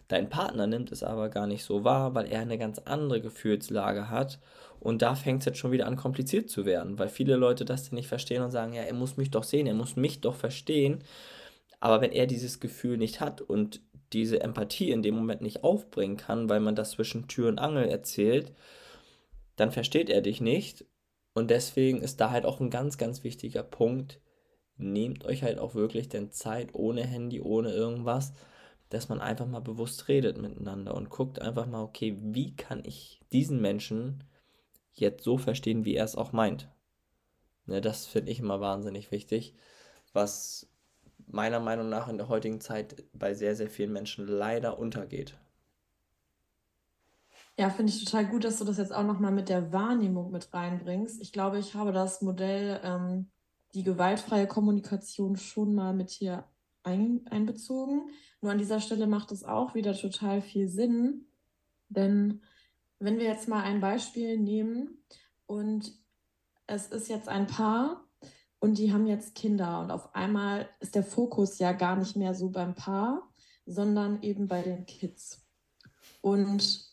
Dein 0.09 0.29
Partner 0.29 0.67
nimmt 0.67 0.91
es 0.91 1.05
aber 1.05 1.29
gar 1.29 1.47
nicht 1.47 1.63
so 1.63 1.85
wahr, 1.85 2.15
weil 2.17 2.27
er 2.27 2.41
eine 2.41 2.59
ganz 2.59 2.81
andere 2.81 3.21
Gefühlslage 3.21 4.11
hat. 4.11 4.41
Und 4.81 5.03
da 5.03 5.15
fängt 5.15 5.41
es 5.41 5.47
jetzt 5.47 5.59
schon 5.59 5.71
wieder 5.71 5.87
an, 5.87 5.95
kompliziert 5.95 6.51
zu 6.51 6.65
werden, 6.65 6.99
weil 6.99 7.09
viele 7.09 7.37
Leute 7.37 7.65
das 7.65 7.93
nicht 7.93 8.09
verstehen 8.09 8.43
und 8.43 8.51
sagen, 8.51 8.73
ja, 8.73 8.83
er 8.83 8.95
muss 8.95 9.17
mich 9.17 9.31
doch 9.31 9.45
sehen, 9.45 9.69
er 9.69 9.75
muss 9.75 9.95
mich 9.95 10.21
doch 10.21 10.35
verstehen. 10.35 11.05
Aber 11.79 12.01
wenn 12.01 12.11
er 12.11 12.27
dieses 12.27 12.59
Gefühl 12.59 12.97
nicht 12.97 13.21
hat 13.21 13.41
und 13.41 13.81
diese 14.13 14.41
Empathie 14.41 14.91
in 14.91 15.03
dem 15.03 15.15
Moment 15.15 15.43
nicht 15.43 15.63
aufbringen 15.63 16.17
kann, 16.17 16.49
weil 16.49 16.61
man 16.61 16.75
das 16.75 16.93
zwischen 16.93 17.29
Tür 17.29 17.49
und 17.49 17.61
Angel 17.61 17.85
erzählt, 17.85 18.53
dann 19.56 19.73
versteht 19.73 20.11
er 20.11 20.20
dich 20.20 20.41
nicht. 20.41 20.87
Und 21.35 21.50
deswegen 21.50 22.02
ist 22.02 22.20
da 22.20 22.31
halt 22.31 22.44
auch 22.44 22.61
ein 22.61 22.70
ganz, 22.70 22.99
ganz 22.99 23.25
wichtiger 23.25 23.62
Punkt. 23.62 24.20
Nehmt 24.76 25.25
euch 25.25 25.43
halt 25.43 25.58
auch 25.58 25.75
wirklich 25.75 26.08
denn 26.08 26.32
Zeit 26.32 26.75
ohne 26.75 27.05
Handy, 27.05 27.41
ohne 27.41 27.73
irgendwas, 27.73 28.32
dass 28.88 29.08
man 29.08 29.20
einfach 29.20 29.47
mal 29.47 29.61
bewusst 29.61 30.08
redet 30.08 30.38
miteinander 30.38 30.94
und 30.94 31.11
guckt 31.11 31.41
einfach 31.41 31.67
mal, 31.67 31.82
okay, 31.82 32.17
wie 32.20 32.56
kann 32.56 32.82
ich 32.85 33.20
diesen 33.32 33.61
Menschen 33.61 34.25
jetzt 34.93 35.25
so 35.25 35.38
verstehen, 35.38 35.85
wie 35.85 35.94
er 35.94 36.05
es 36.05 36.17
auch 36.17 36.32
meint. 36.32 36.69
Ne, 37.67 37.81
das 37.81 38.06
finde 38.06 38.32
ich 38.32 38.41
immer 38.41 38.61
wahnsinnig 38.61 39.11
wichtig, 39.12 39.55
was 40.12 40.69
meiner 41.26 41.61
Meinung 41.61 41.88
nach 41.88 42.08
in 42.08 42.19
der 42.19 42.29
heutigen 42.29 42.60
Zeit 42.60 43.05
bei 43.13 43.34
sehr, 43.34 43.55
sehr 43.55 43.70
vielen 43.70 43.93
Menschen 43.93 44.27
leider 44.27 44.79
untergeht. 44.79 45.39
Ja, 47.59 47.69
finde 47.69 47.93
ich 47.93 48.05
total 48.05 48.27
gut, 48.27 48.45
dass 48.45 48.59
du 48.59 48.65
das 48.65 48.79
jetzt 48.79 48.95
auch 48.95 49.05
nochmal 49.05 49.33
mit 49.33 49.49
der 49.49 49.73
Wahrnehmung 49.73 50.31
mit 50.31 50.53
reinbringst. 50.53 51.21
Ich 51.21 51.33
glaube, 51.33 51.59
ich 51.59 51.75
habe 51.75 51.93
das 51.93 52.23
Modell, 52.23 52.81
ähm, 52.83 53.31
die 53.75 53.83
gewaltfreie 53.83 54.47
Kommunikation 54.47 55.37
schon 55.37 55.75
mal 55.75 55.93
mit 55.93 56.11
hier 56.11 56.45
ein, 56.83 57.27
einbezogen. 57.27 58.11
Nur 58.41 58.53
an 58.53 58.59
dieser 58.59 58.81
Stelle 58.81 59.07
macht 59.07 59.33
es 59.33 59.45
auch 59.45 59.75
wieder 59.75 59.95
total 59.95 60.41
viel 60.41 60.69
Sinn, 60.69 61.27
denn 61.89 62.43
wenn 62.99 63.19
wir 63.19 63.27
jetzt 63.27 63.49
mal 63.49 63.63
ein 63.63 63.81
Beispiel 63.81 64.39
nehmen 64.39 65.05
und 65.47 65.93
es 66.67 66.87
ist 66.87 67.09
jetzt 67.09 67.29
ein 67.29 67.47
Paar 67.47 68.05
und 68.61 68.79
die 68.79 68.93
haben 68.93 69.07
jetzt 69.07 69.35
Kinder 69.35 69.81
und 69.81 69.91
auf 69.91 70.15
einmal 70.15 70.69
ist 70.81 70.95
der 70.95 71.03
Fokus 71.03 71.59
ja 71.59 71.73
gar 71.73 71.97
nicht 71.97 72.17
mehr 72.17 72.35
so 72.35 72.51
beim 72.51 72.75
Paar, 72.75 73.29
sondern 73.67 74.23
eben 74.23 74.49
bei 74.49 74.63
den 74.63 74.87
Kids. 74.87 75.47
Und 76.21 76.90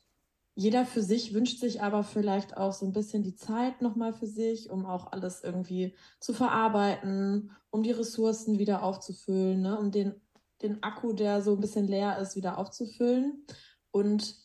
jeder 0.57 0.87
für 0.87 1.03
sich 1.03 1.35
wünscht 1.35 1.59
sich 1.59 1.83
aber 1.83 2.03
vielleicht 2.03 2.57
auch 2.57 2.73
so 2.73 2.87
ein 2.87 2.91
bisschen 2.91 3.21
die 3.21 3.35
Zeit 3.35 3.83
nochmal 3.83 4.11
für 4.11 4.25
sich, 4.25 4.71
um 4.71 4.87
auch 4.87 5.11
alles 5.11 5.43
irgendwie 5.43 5.95
zu 6.19 6.33
verarbeiten, 6.33 7.51
um 7.69 7.83
die 7.83 7.91
Ressourcen 7.91 8.57
wieder 8.57 8.81
aufzufüllen, 8.81 9.61
ne? 9.61 9.77
um 9.77 9.91
den, 9.91 10.19
den 10.63 10.81
Akku, 10.81 11.13
der 11.13 11.43
so 11.43 11.53
ein 11.53 11.61
bisschen 11.61 11.85
leer 11.85 12.17
ist, 12.17 12.35
wieder 12.35 12.57
aufzufüllen. 12.57 13.45
Und 13.91 14.35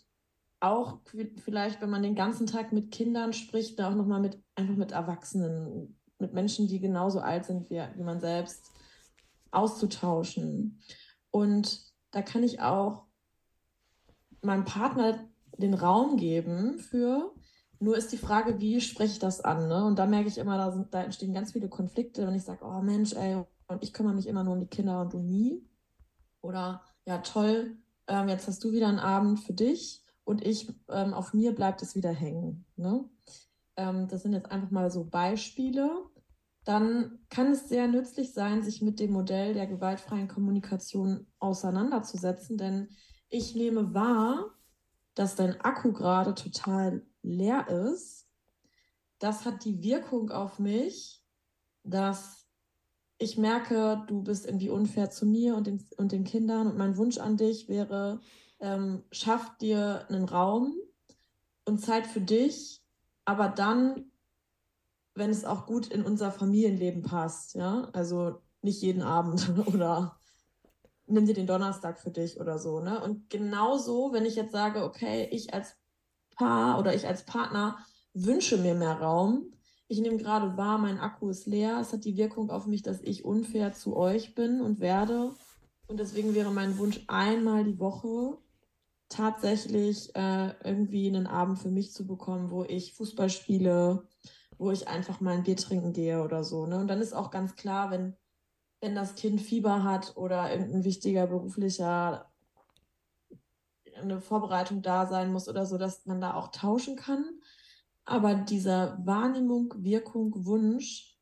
auch 0.61 0.99
vielleicht, 1.42 1.81
wenn 1.81 1.88
man 1.88 2.02
den 2.02 2.14
ganzen 2.14 2.47
Tag 2.47 2.75
mit 2.75 2.90
Kindern 2.90 3.33
spricht, 3.33 3.78
da 3.78 3.88
auch 3.88 3.95
nochmal 3.95 4.21
mit, 4.21 4.38
einfach 4.54 4.76
mit 4.76 4.92
Erwachsenen, 4.92 5.99
mit 6.19 6.35
Menschen, 6.35 6.69
die 6.69 6.78
genauso 6.78 7.21
alt 7.21 7.47
sind 7.47 7.71
wie, 7.71 7.83
wie 7.97 8.04
man 8.04 8.21
selbst, 8.21 8.71
auszutauschen. 9.50 10.83
Und 11.31 11.81
da 12.11 12.21
kann 12.21 12.42
ich 12.42 12.61
auch 12.61 13.07
meinem 14.42 14.66
Partner 14.66 15.31
den 15.56 15.75
Raum 15.75 16.16
geben 16.16 16.78
für. 16.78 17.32
Nur 17.78 17.97
ist 17.97 18.12
die 18.12 18.18
Frage, 18.18 18.61
wie 18.61 18.80
spreche 18.80 19.14
ich 19.14 19.18
das 19.18 19.40
an? 19.40 19.68
Ne? 19.68 19.85
Und 19.85 19.99
da 19.99 20.06
merke 20.06 20.28
ich 20.28 20.38
immer, 20.38 20.56
da, 20.56 20.71
sind, 20.71 20.94
da 20.94 21.02
entstehen 21.02 21.35
ganz 21.35 21.52
viele 21.52 21.68
Konflikte, 21.68 22.26
wenn 22.26 22.35
ich 22.35 22.44
sage, 22.44 22.64
oh 22.64 22.80
Mensch, 22.80 23.12
ey, 23.14 23.42
und 23.66 23.82
ich 23.82 23.92
kümmere 23.92 24.14
mich 24.14 24.28
immer 24.28 24.44
nur 24.44 24.54
um 24.54 24.61
die 24.61 24.68
Kinder 24.68 25.00
und 25.00 25.12
du 25.12 25.18
nie. 25.18 25.66
Oder 26.42 26.82
ja, 27.06 27.18
toll, 27.18 27.76
ähm, 28.06 28.28
jetzt 28.28 28.47
hast 28.47 28.62
du 28.62 28.73
wieder 28.73 28.88
einen 28.88 28.99
Abend 28.99 29.40
für 29.40 29.52
dich 29.52 30.04
und 30.25 30.47
ich, 30.47 30.68
ähm, 30.88 31.14
auf 31.14 31.35
mir 31.35 31.54
bleibt 31.54 31.82
es 31.82 31.94
wieder 31.94 32.11
hängen. 32.11 32.66
Ne? 32.76 33.04
Ähm, 33.76 34.09
das 34.09 34.23
sind 34.23 34.32
jetzt 34.32 34.50
einfach 34.50 34.71
mal 34.71 34.90
so 34.90 35.04
Beispiele. 35.04 35.90
dann 36.64 37.18
kann 37.28 37.50
es 37.50 37.68
sehr 37.68 37.88
nützlich 37.88 38.32
sein, 38.32 38.62
sich 38.62 38.82
mit 38.82 39.00
dem 39.00 39.12
Modell 39.12 39.52
der 39.54 39.66
gewaltfreien 39.66 40.28
Kommunikation 40.28 41.26
auseinanderzusetzen, 41.40 42.56
denn 42.56 42.88
ich 43.30 43.56
nehme 43.56 43.94
wahr, 43.94 44.50
dass 45.14 45.37
dein 45.37 45.61
Akku 45.61 45.92
gerade 45.92 46.35
total 46.35 47.07
leer 47.23 47.69
ist. 47.69 48.28
Das 49.19 49.45
hat 49.45 49.64
die 49.64 49.83
Wirkung 49.83 50.31
auf 50.31 50.59
mich, 50.59 51.23
dass 51.85 52.47
ich 53.19 53.38
merke, 53.38 54.04
du 54.09 54.23
bist 54.23 54.47
irgendwie 54.47 54.71
unfair 54.71 55.11
zu 55.11 55.26
mir 55.26 55.54
und 55.54 55.66
den, 55.66 55.87
und 55.97 56.12
den 56.12 56.25
Kindern 56.25 56.66
und 56.66 56.76
mein 56.76 56.97
Wunsch 56.97 57.19
an 57.19 57.37
dich 57.37 57.69
wäre, 57.69 58.21
ähm, 58.59 59.04
schaff 59.12 59.57
dir 59.59 60.07
einen 60.09 60.25
Raum 60.25 60.75
und 61.64 61.81
Zeit 61.81 62.07
für 62.07 62.21
dich, 62.21 62.83
aber 63.25 63.49
dann 63.49 64.12
wenn 65.14 65.31
es 65.31 65.45
auch 65.45 65.66
gut 65.66 65.88
in 65.88 66.04
unser 66.04 66.33
Familienleben 66.33 67.02
passt, 67.02 67.54
ja. 67.54 67.88
Also 67.92 68.40
nicht 68.62 68.83
jeden 68.83 69.02
Abend 69.02 69.50
oder 69.66 70.16
nimm 71.12 71.26
dir 71.26 71.35
den 71.35 71.47
Donnerstag 71.47 71.99
für 71.99 72.11
dich 72.11 72.40
oder 72.40 72.59
so, 72.59 72.81
ne? 72.81 73.02
Und 73.02 73.31
genauso, 73.31 74.12
wenn 74.12 74.26
ich 74.26 74.37
jetzt 74.37 74.52
sage, 74.52 74.85
okay, 74.85 75.28
ich 75.31 75.54
als 75.54 75.76
Paar 76.35 76.78
oder 76.78 76.95
ich 76.95 77.07
als 77.07 77.25
Partner 77.25 77.78
wünsche 78.14 78.57
mir 78.57 78.75
mehr 78.75 79.00
Raum. 79.00 79.52
Ich 79.88 80.00
nehme 80.00 80.16
gerade 80.16 80.57
wahr, 80.57 80.78
mein 80.78 80.99
Akku 80.99 81.28
ist 81.28 81.47
leer. 81.47 81.78
Es 81.81 81.92
hat 81.92 82.04
die 82.04 82.16
Wirkung 82.16 82.50
auf 82.50 82.66
mich, 82.66 82.83
dass 82.83 83.00
ich 83.02 83.25
unfair 83.25 83.73
zu 83.73 83.97
euch 83.97 84.35
bin 84.35 84.61
und 84.61 84.81
werde. 84.81 85.35
Und 85.87 86.00
deswegen 86.00 86.35
wäre 86.35 86.50
mein 86.50 86.78
Wunsch, 86.78 87.04
einmal 87.09 87.64
die 87.64 87.78
Woche 87.78 88.38
tatsächlich 89.09 90.14
äh, 90.16 90.54
irgendwie 90.64 91.07
einen 91.09 91.26
Abend 91.26 91.59
für 91.59 91.71
mich 91.71 91.92
zu 91.92 92.07
bekommen, 92.07 92.50
wo 92.50 92.64
ich 92.64 92.95
Fußball 92.95 93.28
spiele, 93.28 94.09
wo 94.57 94.71
ich 94.71 94.88
einfach 94.88 95.21
mal 95.21 95.35
ein 95.35 95.42
Bier 95.42 95.57
trinken 95.57 95.92
gehe 95.92 96.23
oder 96.23 96.45
so. 96.45 96.66
Ne? 96.66 96.78
Und 96.78 96.88
dann 96.88 97.02
ist 97.02 97.12
auch 97.12 97.31
ganz 97.31 97.57
klar, 97.57 97.90
wenn, 97.90 98.16
wenn 98.82 98.94
das 98.96 99.14
Kind 99.14 99.40
Fieber 99.40 99.84
hat 99.84 100.16
oder 100.16 100.50
irgendein 100.50 100.84
wichtiger 100.84 101.28
beruflicher 101.28 102.28
eine 103.94 104.20
Vorbereitung 104.20 104.82
da 104.82 105.06
sein 105.06 105.32
muss 105.32 105.48
oder 105.48 105.64
so, 105.64 105.78
dass 105.78 106.04
man 106.04 106.20
da 106.20 106.34
auch 106.34 106.48
tauschen 106.48 106.96
kann. 106.96 107.24
Aber 108.04 108.34
dieser 108.34 108.98
Wahrnehmung, 109.06 109.72
Wirkung, 109.78 110.44
Wunsch, 110.44 111.16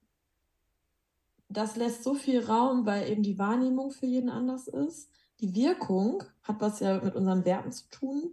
das 1.50 1.76
lässt 1.76 2.02
so 2.02 2.14
viel 2.14 2.43
Raum, 2.43 2.87
weil 2.87 3.11
eben 3.11 3.23
die 3.23 3.38
Wahrnehmung 3.38 3.90
für 3.90 4.07
jeden 4.07 4.31
anders 4.31 4.67
ist. 4.67 5.11
Die 5.40 5.55
Wirkung 5.55 6.23
hat 6.43 6.62
was 6.62 6.81
ja 6.81 6.99
mit 7.02 7.14
unseren 7.14 7.45
Werten 7.45 7.73
zu 7.73 7.88
tun. 7.90 8.31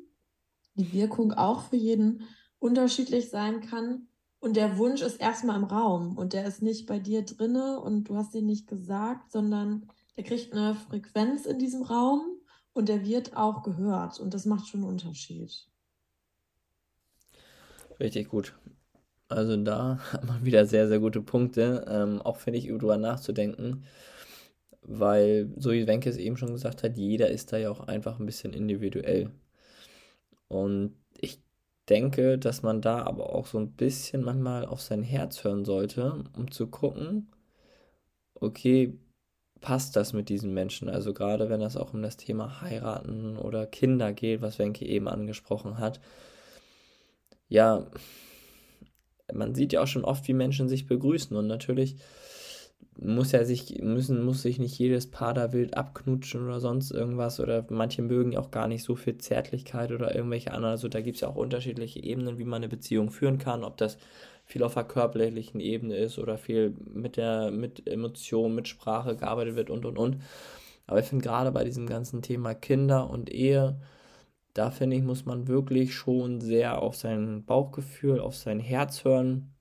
Die 0.75 0.93
Wirkung 0.93 1.33
auch 1.33 1.63
für 1.63 1.75
jeden 1.75 2.23
unterschiedlich 2.59 3.29
sein 3.29 3.59
kann. 3.59 4.07
Und 4.47 4.55
der 4.55 4.77
Wunsch 4.77 5.01
ist 5.01 5.19
erstmal 5.19 5.57
im 5.57 5.65
Raum 5.65 6.17
und 6.17 6.31
der 6.31 6.45
ist 6.45 6.61
nicht 6.61 6.85
bei 6.85 6.99
dir 6.99 7.25
drinne 7.25 7.81
und 7.81 8.05
du 8.05 8.15
hast 8.15 8.33
ihn 8.33 8.45
nicht 8.45 8.65
gesagt, 8.65 9.29
sondern 9.29 9.89
der 10.15 10.23
kriegt 10.23 10.53
eine 10.53 10.73
Frequenz 10.73 11.45
in 11.45 11.59
diesem 11.59 11.83
Raum 11.83 12.21
und 12.71 12.87
der 12.87 13.05
wird 13.05 13.35
auch 13.35 13.61
gehört 13.61 14.21
und 14.21 14.33
das 14.33 14.45
macht 14.45 14.69
schon 14.69 14.83
einen 14.83 14.89
Unterschied. 14.91 15.51
Richtig 17.99 18.29
gut. 18.29 18.57
Also 19.27 19.57
da 19.57 19.99
hat 20.13 20.25
man 20.25 20.45
wieder 20.45 20.65
sehr, 20.65 20.87
sehr 20.87 20.99
gute 20.99 21.19
Punkte. 21.21 21.83
Ähm, 21.85 22.21
auch 22.21 22.37
finde 22.37 22.59
ich, 22.59 22.67
darüber 22.67 22.95
nachzudenken, 22.95 23.83
weil, 24.81 25.51
so 25.57 25.73
wie 25.73 25.87
Wenke 25.87 26.09
es 26.09 26.15
eben 26.15 26.37
schon 26.37 26.53
gesagt 26.53 26.83
hat, 26.83 26.95
jeder 26.95 27.29
ist 27.29 27.51
da 27.51 27.57
ja 27.57 27.69
auch 27.69 27.81
einfach 27.81 28.17
ein 28.17 28.25
bisschen 28.25 28.53
individuell. 28.53 29.29
Und 30.47 30.95
denke, 31.89 32.37
dass 32.37 32.63
man 32.63 32.81
da 32.81 33.03
aber 33.03 33.33
auch 33.33 33.47
so 33.47 33.57
ein 33.57 33.71
bisschen 33.71 34.23
manchmal 34.23 34.65
auf 34.65 34.81
sein 34.81 35.03
Herz 35.03 35.43
hören 35.43 35.65
sollte, 35.65 36.23
um 36.35 36.51
zu 36.51 36.67
gucken, 36.67 37.31
okay, 38.35 38.99
passt 39.61 39.95
das 39.95 40.13
mit 40.13 40.29
diesen 40.29 40.53
Menschen? 40.53 40.89
Also 40.89 41.13
gerade 41.13 41.49
wenn 41.49 41.61
es 41.61 41.77
auch 41.77 41.93
um 41.93 42.01
das 42.01 42.17
Thema 42.17 42.61
heiraten 42.61 43.37
oder 43.37 43.65
Kinder 43.65 44.13
geht, 44.13 44.41
was 44.41 44.59
Wenke 44.59 44.85
eben 44.85 45.07
angesprochen 45.07 45.79
hat. 45.79 45.99
Ja, 47.49 47.87
man 49.33 49.55
sieht 49.55 49.73
ja 49.73 49.81
auch 49.81 49.87
schon 49.87 50.05
oft, 50.05 50.27
wie 50.27 50.33
Menschen 50.33 50.69
sich 50.69 50.87
begrüßen 50.87 51.35
und 51.35 51.47
natürlich 51.47 51.97
muss 52.99 53.31
ja 53.31 53.45
sich, 53.45 53.81
müssen, 53.81 54.23
muss 54.23 54.41
sich 54.41 54.59
nicht 54.59 54.77
jedes 54.77 55.09
Paar 55.09 55.33
da 55.33 55.53
wild 55.53 55.77
abknutschen 55.77 56.45
oder 56.45 56.59
sonst 56.59 56.91
irgendwas. 56.91 57.39
Oder 57.39 57.65
manche 57.69 58.01
mögen 58.01 58.37
auch 58.37 58.51
gar 58.51 58.67
nicht 58.67 58.83
so 58.83 58.95
viel 58.95 59.17
Zärtlichkeit 59.17 59.91
oder 59.91 60.15
irgendwelche 60.15 60.51
anderen. 60.51 60.71
Also 60.71 60.87
da 60.87 61.01
gibt 61.01 61.15
es 61.15 61.21
ja 61.21 61.27
auch 61.27 61.35
unterschiedliche 61.35 62.03
Ebenen, 62.03 62.37
wie 62.37 62.43
man 62.43 62.57
eine 62.57 62.69
Beziehung 62.69 63.11
führen 63.11 63.37
kann. 63.37 63.63
Ob 63.63 63.77
das 63.77 63.97
viel 64.45 64.63
auf 64.63 64.73
der 64.73 64.85
körperlichen 64.85 65.59
Ebene 65.59 65.95
ist 65.97 66.17
oder 66.19 66.37
viel 66.37 66.75
mit 66.93 67.17
der, 67.17 67.51
mit 67.51 67.87
Emotionen, 67.87 68.55
mit 68.55 68.67
Sprache 68.67 69.15
gearbeitet 69.15 69.55
wird 69.55 69.69
und 69.69 69.85
und 69.85 69.97
und. 69.97 70.17
Aber 70.87 70.99
ich 70.99 71.05
finde 71.05 71.23
gerade 71.23 71.51
bei 71.51 71.63
diesem 71.63 71.85
ganzen 71.85 72.21
Thema 72.21 72.53
Kinder 72.53 73.09
und 73.09 73.29
Ehe, 73.29 73.79
da 74.53 74.71
finde 74.71 74.95
ich, 74.95 75.03
muss 75.03 75.25
man 75.25 75.47
wirklich 75.47 75.93
schon 75.93 76.41
sehr 76.41 76.81
auf 76.81 76.95
sein 76.95 77.45
Bauchgefühl, 77.45 78.19
auf 78.19 78.35
sein 78.35 78.59
Herz 78.59 79.03
hören 79.03 79.53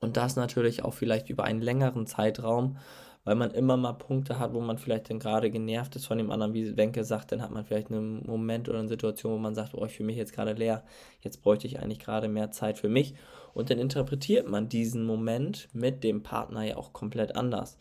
und 0.00 0.16
das 0.16 0.36
natürlich 0.36 0.82
auch 0.84 0.94
vielleicht 0.94 1.28
über 1.30 1.44
einen 1.44 1.60
längeren 1.60 2.06
Zeitraum, 2.06 2.76
weil 3.24 3.34
man 3.34 3.50
immer 3.50 3.76
mal 3.76 3.92
Punkte 3.92 4.38
hat, 4.38 4.54
wo 4.54 4.60
man 4.60 4.78
vielleicht 4.78 5.10
dann 5.10 5.18
gerade 5.18 5.50
genervt 5.50 5.94
ist 5.96 6.06
von 6.06 6.16
dem 6.16 6.30
anderen, 6.30 6.54
wie 6.54 6.76
Wenke 6.76 7.04
sagt, 7.04 7.32
dann 7.32 7.42
hat 7.42 7.50
man 7.50 7.64
vielleicht 7.64 7.90
einen 7.90 8.24
Moment 8.26 8.68
oder 8.68 8.78
eine 8.78 8.88
Situation, 8.88 9.34
wo 9.34 9.38
man 9.38 9.54
sagt, 9.54 9.74
oh, 9.74 9.84
ich 9.84 9.92
fühle 9.92 10.06
mich 10.06 10.16
jetzt 10.16 10.32
gerade 10.32 10.54
leer, 10.54 10.84
jetzt 11.20 11.42
bräuchte 11.42 11.66
ich 11.66 11.78
eigentlich 11.78 11.98
gerade 11.98 12.28
mehr 12.28 12.50
Zeit 12.50 12.78
für 12.78 12.88
mich. 12.88 13.14
Und 13.52 13.68
dann 13.68 13.78
interpretiert 13.78 14.48
man 14.48 14.68
diesen 14.68 15.04
Moment 15.04 15.68
mit 15.74 16.02
dem 16.02 16.22
Partner 16.22 16.62
ja 16.62 16.76
auch 16.76 16.92
komplett 16.94 17.36
anders. 17.36 17.76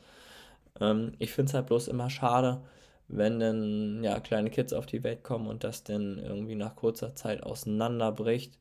Ähm, 0.82 1.14
ich 1.20 1.32
finde 1.32 1.50
es 1.50 1.54
halt 1.54 1.68
bloß 1.68 1.88
immer 1.88 2.10
schade, 2.10 2.62
wenn 3.08 3.40
dann 3.40 4.04
ja 4.04 4.20
kleine 4.20 4.50
Kids 4.50 4.74
auf 4.74 4.86
die 4.86 5.04
Welt 5.04 5.24
kommen 5.24 5.48
und 5.48 5.64
das 5.64 5.84
dann 5.84 6.20
irgendwie 6.20 6.56
nach 6.56 6.76
kurzer 6.76 7.16
Zeit 7.16 7.44
auseinanderbricht. 7.44 8.58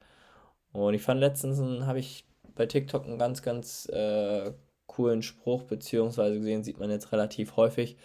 Und 0.72 0.94
ich 0.94 1.02
fand 1.02 1.20
letztens, 1.20 1.60
habe 1.86 1.98
ich 1.98 2.27
bei 2.54 2.66
TikTok 2.66 3.04
einen 3.06 3.18
ganz, 3.18 3.42
ganz 3.42 3.86
äh, 3.88 4.52
coolen 4.86 5.22
Spruch, 5.22 5.62
beziehungsweise 5.64 6.38
gesehen 6.38 6.64
sieht 6.64 6.78
man 6.78 6.90
jetzt 6.90 7.12
relativ 7.12 7.56
häufig. 7.56 7.96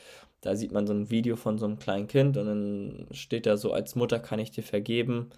Da 0.41 0.55
sieht 0.55 0.71
man 0.71 0.85
so 0.85 0.93
ein 0.93 1.09
Video 1.09 1.35
von 1.35 1.57
so 1.57 1.65
einem 1.65 1.79
kleinen 1.79 2.07
Kind 2.07 2.38
und 2.38 2.45
dann 2.45 3.07
steht 3.12 3.45
da 3.45 3.57
so, 3.57 3.71
als 3.71 3.95
Mutter 3.95 4.19
kann 4.19 4.39
ich 4.39 4.51
dir 4.51 4.63
vergeben, 4.63 5.29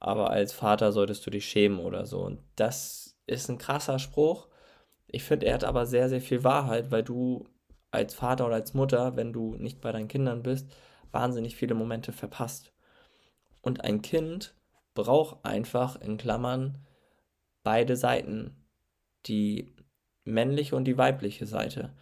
aber 0.00 0.30
als 0.30 0.52
Vater 0.52 0.92
solltest 0.92 1.24
du 1.26 1.30
dich 1.30 1.46
schämen 1.46 1.78
oder 1.78 2.04
so. 2.04 2.20
Und 2.20 2.40
das 2.56 3.16
ist 3.26 3.48
ein 3.48 3.58
krasser 3.58 3.98
Spruch. 3.98 4.48
Ich 5.06 5.22
finde, 5.22 5.46
er 5.46 5.54
hat 5.54 5.64
aber 5.64 5.86
sehr, 5.86 6.08
sehr 6.08 6.20
viel 6.20 6.44
Wahrheit, 6.44 6.90
weil 6.90 7.04
du 7.04 7.46
als 7.92 8.14
Vater 8.14 8.46
oder 8.46 8.56
als 8.56 8.74
Mutter, 8.74 9.16
wenn 9.16 9.32
du 9.32 9.54
nicht 9.56 9.80
bei 9.80 9.92
deinen 9.92 10.08
Kindern 10.08 10.42
bist, 10.42 10.68
wahnsinnig 11.12 11.56
viele 11.56 11.74
Momente 11.74 12.12
verpasst. 12.12 12.72
Und 13.62 13.84
ein 13.84 14.02
Kind 14.02 14.54
braucht 14.94 15.44
einfach 15.44 16.00
in 16.00 16.16
Klammern 16.16 16.84
beide 17.64 17.96
Seiten, 17.96 18.54
die 19.26 19.74
männliche 20.24 20.76
und 20.76 20.84
die 20.84 20.96
weibliche 20.98 21.46
Seite. 21.46 21.92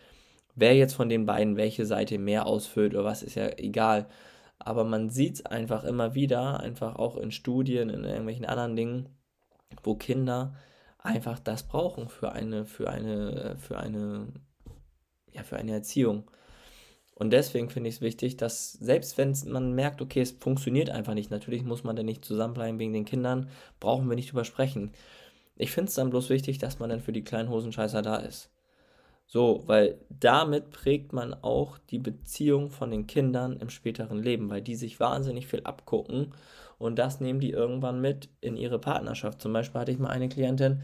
Wer 0.55 0.77
jetzt 0.77 0.95
von 0.95 1.09
den 1.09 1.25
beiden 1.25 1.57
welche 1.57 1.87
Seite 1.87 2.19
mehr 2.19 2.47
ausfüllt 2.47 2.95
oder 2.95 3.05
was, 3.05 3.23
ist 3.23 3.37
ja 3.37 3.49
egal. 3.57 4.09
Aber 4.59 4.85
man 4.85 5.09
sieht 5.11 5.37
es 5.37 5.47
einfach 5.47 5.85
immer 5.85 6.15
wieder, 6.15 6.61
einfach 6.61 6.97
auch 6.97 7.17
in 7.17 7.33
Studien, 7.33 7.89
in 7.89 8.05
irgendwelchen 8.05 8.45
anderen 8.45 8.77
Dingen, 8.77 9.09
wo 9.83 9.95
Kinder 9.95 10.55
einfach 10.99 11.39
das 11.39 11.65
brauchen 11.67 12.09
für 12.09 12.33
eine, 12.33 12.65
für 12.65 12.91
eine, 12.91 13.57
für 13.59 13.79
eine, 13.79 14.29
ja, 15.33 15.43
für 15.43 15.57
eine 15.57 15.73
Erziehung. 15.73 16.31
Und 17.15 17.31
deswegen 17.31 17.71
finde 17.71 17.89
ich 17.89 17.97
es 17.97 18.01
wichtig, 18.01 18.37
dass 18.37 18.73
selbst 18.73 19.19
wenn 19.19 19.35
man 19.47 19.75
merkt, 19.75 20.01
okay, 20.01 20.21
es 20.21 20.33
funktioniert 20.33 20.91
einfach 20.91 21.15
nicht, 21.15 21.31
natürlich 21.31 21.63
muss 21.63 21.85
man 21.85 21.97
da 21.97 22.03
nicht 22.03 22.25
zusammenbleiben 22.25 22.79
wegen 22.79 22.93
den 22.93 23.05
Kindern, 23.05 23.49
brauchen 23.81 24.09
wir 24.09 24.17
nicht 24.17 24.33
drüber 24.33 24.45
sprechen. 24.45 24.93
Ich 25.57 25.73
finde 25.73 25.89
es 25.89 25.95
dann 25.95 26.11
bloß 26.11 26.31
wichtig, 26.31 26.59
dass 26.59 26.79
man 26.79 26.91
dann 26.91 27.01
für 27.01 27.13
die 27.13 27.25
kleinen 27.25 27.51
Hosenscheißer 27.51 28.03
da 28.03 28.17
ist. 28.17 28.51
So, 29.27 29.63
weil 29.67 29.99
damit 30.11 30.71
prägt 30.71 31.13
man 31.13 31.33
auch 31.33 31.79
die 31.79 31.99
Beziehung 31.99 32.71
von 32.71 32.91
den 32.91 33.07
Kindern 33.07 33.57
im 33.57 33.71
späteren 33.71 34.23
Leben, 34.23 34.51
weil 34.51 34.61
die 34.63 34.75
sich 34.75 35.01
wahnsinnig 35.01 35.47
viel 35.47 35.63
abgucken 35.65 36.35
und 36.79 36.99
das 36.99 37.21
nehmen 37.21 37.41
die 37.41 37.51
irgendwann 37.51 38.01
mit 38.01 38.29
in 38.41 38.57
ihre 38.57 38.79
Partnerschaft. 38.79 39.41
Zum 39.41 39.53
Beispiel 39.53 39.81
hatte 39.81 39.93
ich 39.93 39.99
mal 39.99 40.11
eine 40.11 40.29
Klientin, 40.29 40.83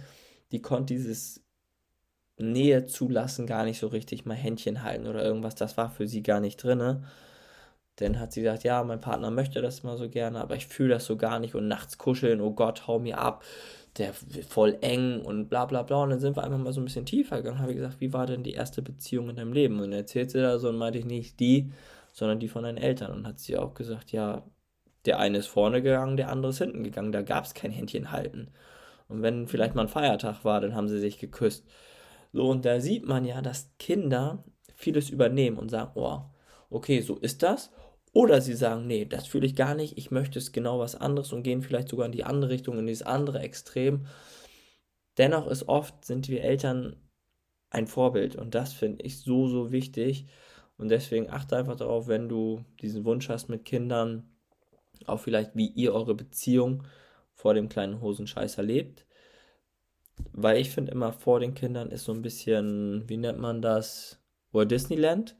die 0.53 0.63
konnte 0.63 0.95
dieses 0.95 1.45
Nähe 2.39 2.87
zulassen 2.87 3.47
gar 3.47 3.65
nicht 3.65 3.79
so 3.79 3.89
richtig 3.89 4.25
mal 4.25 4.35
Händchen 4.35 4.83
halten 4.83 5.07
oder 5.09 5.25
irgendwas, 5.25 5.55
das 5.57 5.77
war 5.77 5.91
für 5.91 6.07
sie 6.07 6.23
gar 6.23 6.41
nicht 6.41 6.63
drinne. 6.63 7.03
Dann 7.97 8.21
hat 8.21 8.33
sie 8.33 8.43
gesagt, 8.43 8.63
ja, 8.63 8.83
mein 8.85 9.01
Partner 9.01 9.31
möchte 9.31 9.61
das 9.61 9.83
mal 9.83 9.97
so 9.99 10.09
gerne, 10.09 10.41
aber 10.41 10.55
ich 10.55 10.69
fühle 10.69 10.95
das 10.95 11.05
so 11.05 11.17
gar 11.17 11.41
nicht 11.41 11.55
und 11.57 11.67
nachts 11.69 11.99
kuscheln, 11.99 12.41
oh 12.41 12.53
Gott, 12.53 12.87
hau 12.87 13.01
mir 13.01 13.19
ab, 13.19 13.43
der 13.99 14.12
voll 14.14 14.78
eng 14.81 15.21
und 15.23 15.49
bla 15.49 15.64
bla 15.64 15.83
bla. 15.83 16.02
Und 16.02 16.11
dann 16.11 16.21
sind 16.21 16.37
wir 16.37 16.45
einfach 16.45 16.59
mal 16.59 16.73
so 16.73 16.81
ein 16.81 16.85
bisschen 16.85 17.07
tiefer 17.07 17.38
gegangen. 17.38 17.59
Habe 17.59 17.73
ich 17.73 17.76
gesagt, 17.76 18.00
wie 18.00 18.12
war 18.12 18.26
denn 18.26 18.43
die 18.43 18.52
erste 18.52 18.83
Beziehung 18.83 19.31
in 19.31 19.37
deinem 19.37 19.52
Leben? 19.52 19.81
Und 19.81 19.93
erzählt 19.93 20.31
sie 20.31 20.40
da 20.40 20.59
so 20.59 20.69
und 20.69 20.76
meinte 20.76 20.99
ich 20.99 21.05
nicht 21.05 21.40
die, 21.40 21.73
sondern 22.12 22.38
die 22.40 22.49
von 22.49 22.62
deinen 22.62 22.78
Eltern. 22.78 23.12
Und 23.12 23.26
hat 23.26 23.40
sie 23.40 23.57
auch 23.57 23.75
gesagt, 23.75 24.12
ja, 24.12 24.45
der 25.05 25.19
eine 25.19 25.38
ist 25.38 25.47
vorne 25.47 25.83
gegangen, 25.83 26.17
der 26.17 26.31
andere 26.31 26.50
ist 26.50 26.59
hinten 26.59 26.85
gegangen. 26.85 27.12
Da 27.12 27.23
gab 27.23 27.45
es 27.45 27.55
kein 27.55 27.71
Händchen 27.71 28.12
halten. 28.12 28.50
Und 29.09 29.23
wenn 29.23 29.49
vielleicht 29.49 29.75
mal 29.75 29.83
ein 29.83 29.88
Feiertag 29.88 30.45
war, 30.45 30.61
dann 30.61 30.75
haben 30.75 30.88
sie 30.88 31.00
sich 31.00 31.19
geküsst. 31.19 31.67
So, 32.33 32.49
und 32.49 32.64
da 32.64 32.81
sieht 32.81 33.07
man 33.07 33.25
ja, 33.25 33.40
dass 33.40 33.71
Kinder 33.78 34.45
vieles 34.75 35.11
übernehmen 35.11 35.59
und 35.59 35.71
sagen, 35.71 35.93
oh, 35.95 36.21
okay, 36.71 37.00
so 37.00 37.17
ist 37.17 37.43
das. 37.43 37.71
Oder 38.12 38.41
sie 38.41 38.55
sagen, 38.55 38.87
nee, 38.87 39.05
das 39.05 39.27
fühle 39.27 39.47
ich 39.47 39.55
gar 39.55 39.75
nicht, 39.75 39.99
ich 39.99 40.11
möchte 40.11 40.38
es 40.38 40.53
genau 40.53 40.79
was 40.79 40.95
anderes 40.95 41.33
und 41.33 41.43
gehen 41.43 41.62
vielleicht 41.62 41.88
sogar 41.88 42.07
in 42.07 42.12
die 42.12 42.25
andere 42.25 42.50
Richtung, 42.50 42.79
in 42.79 42.87
dieses 42.87 43.07
andere 43.07 43.41
Extrem. 43.41 44.07
Dennoch 45.19 45.47
ist 45.47 45.69
oft, 45.69 46.05
sind 46.05 46.29
wir 46.29 46.43
Eltern 46.43 46.97
ein 47.71 47.87
Vorbild 47.87 48.37
und 48.37 48.55
das 48.55 48.73
finde 48.73 49.05
ich 49.05 49.21
so, 49.21 49.49
so 49.49 49.73
wichtig. 49.73 50.27
Und 50.79 50.91
deswegen 50.91 51.29
achte 51.29 51.57
einfach 51.57 51.77
darauf, 51.77 52.07
wenn 52.07 52.29
du 52.29 52.65
diesen 52.81 53.05
Wunsch 53.05 53.29
hast 53.29 53.49
mit 53.49 53.65
Kindern, 53.65 54.31
auch 55.07 55.21
vielleicht 55.21 55.57
wie 55.57 55.69
ihr 55.69 55.93
eure 55.93 56.15
Beziehung 56.15 56.85
vor 57.35 57.55
dem 57.55 57.69
kleinen 57.69 58.00
Hosenscheiß 58.00 58.59
erlebt. 58.59 59.05
Weil 60.33 60.59
ich 60.59 60.71
finde 60.71 60.93
immer 60.93 61.12
vor 61.12 61.41
den 61.41 61.55
Kindern 61.55 61.91
ist 61.91 62.05
so 62.05 62.12
ein 62.12 62.23
bisschen, 62.23 63.09
wie 63.09 63.17
nennt 63.17 63.38
man 63.38 63.62
das, 63.62 64.21
Walt 64.53 64.71
Disneyland. 64.71 65.37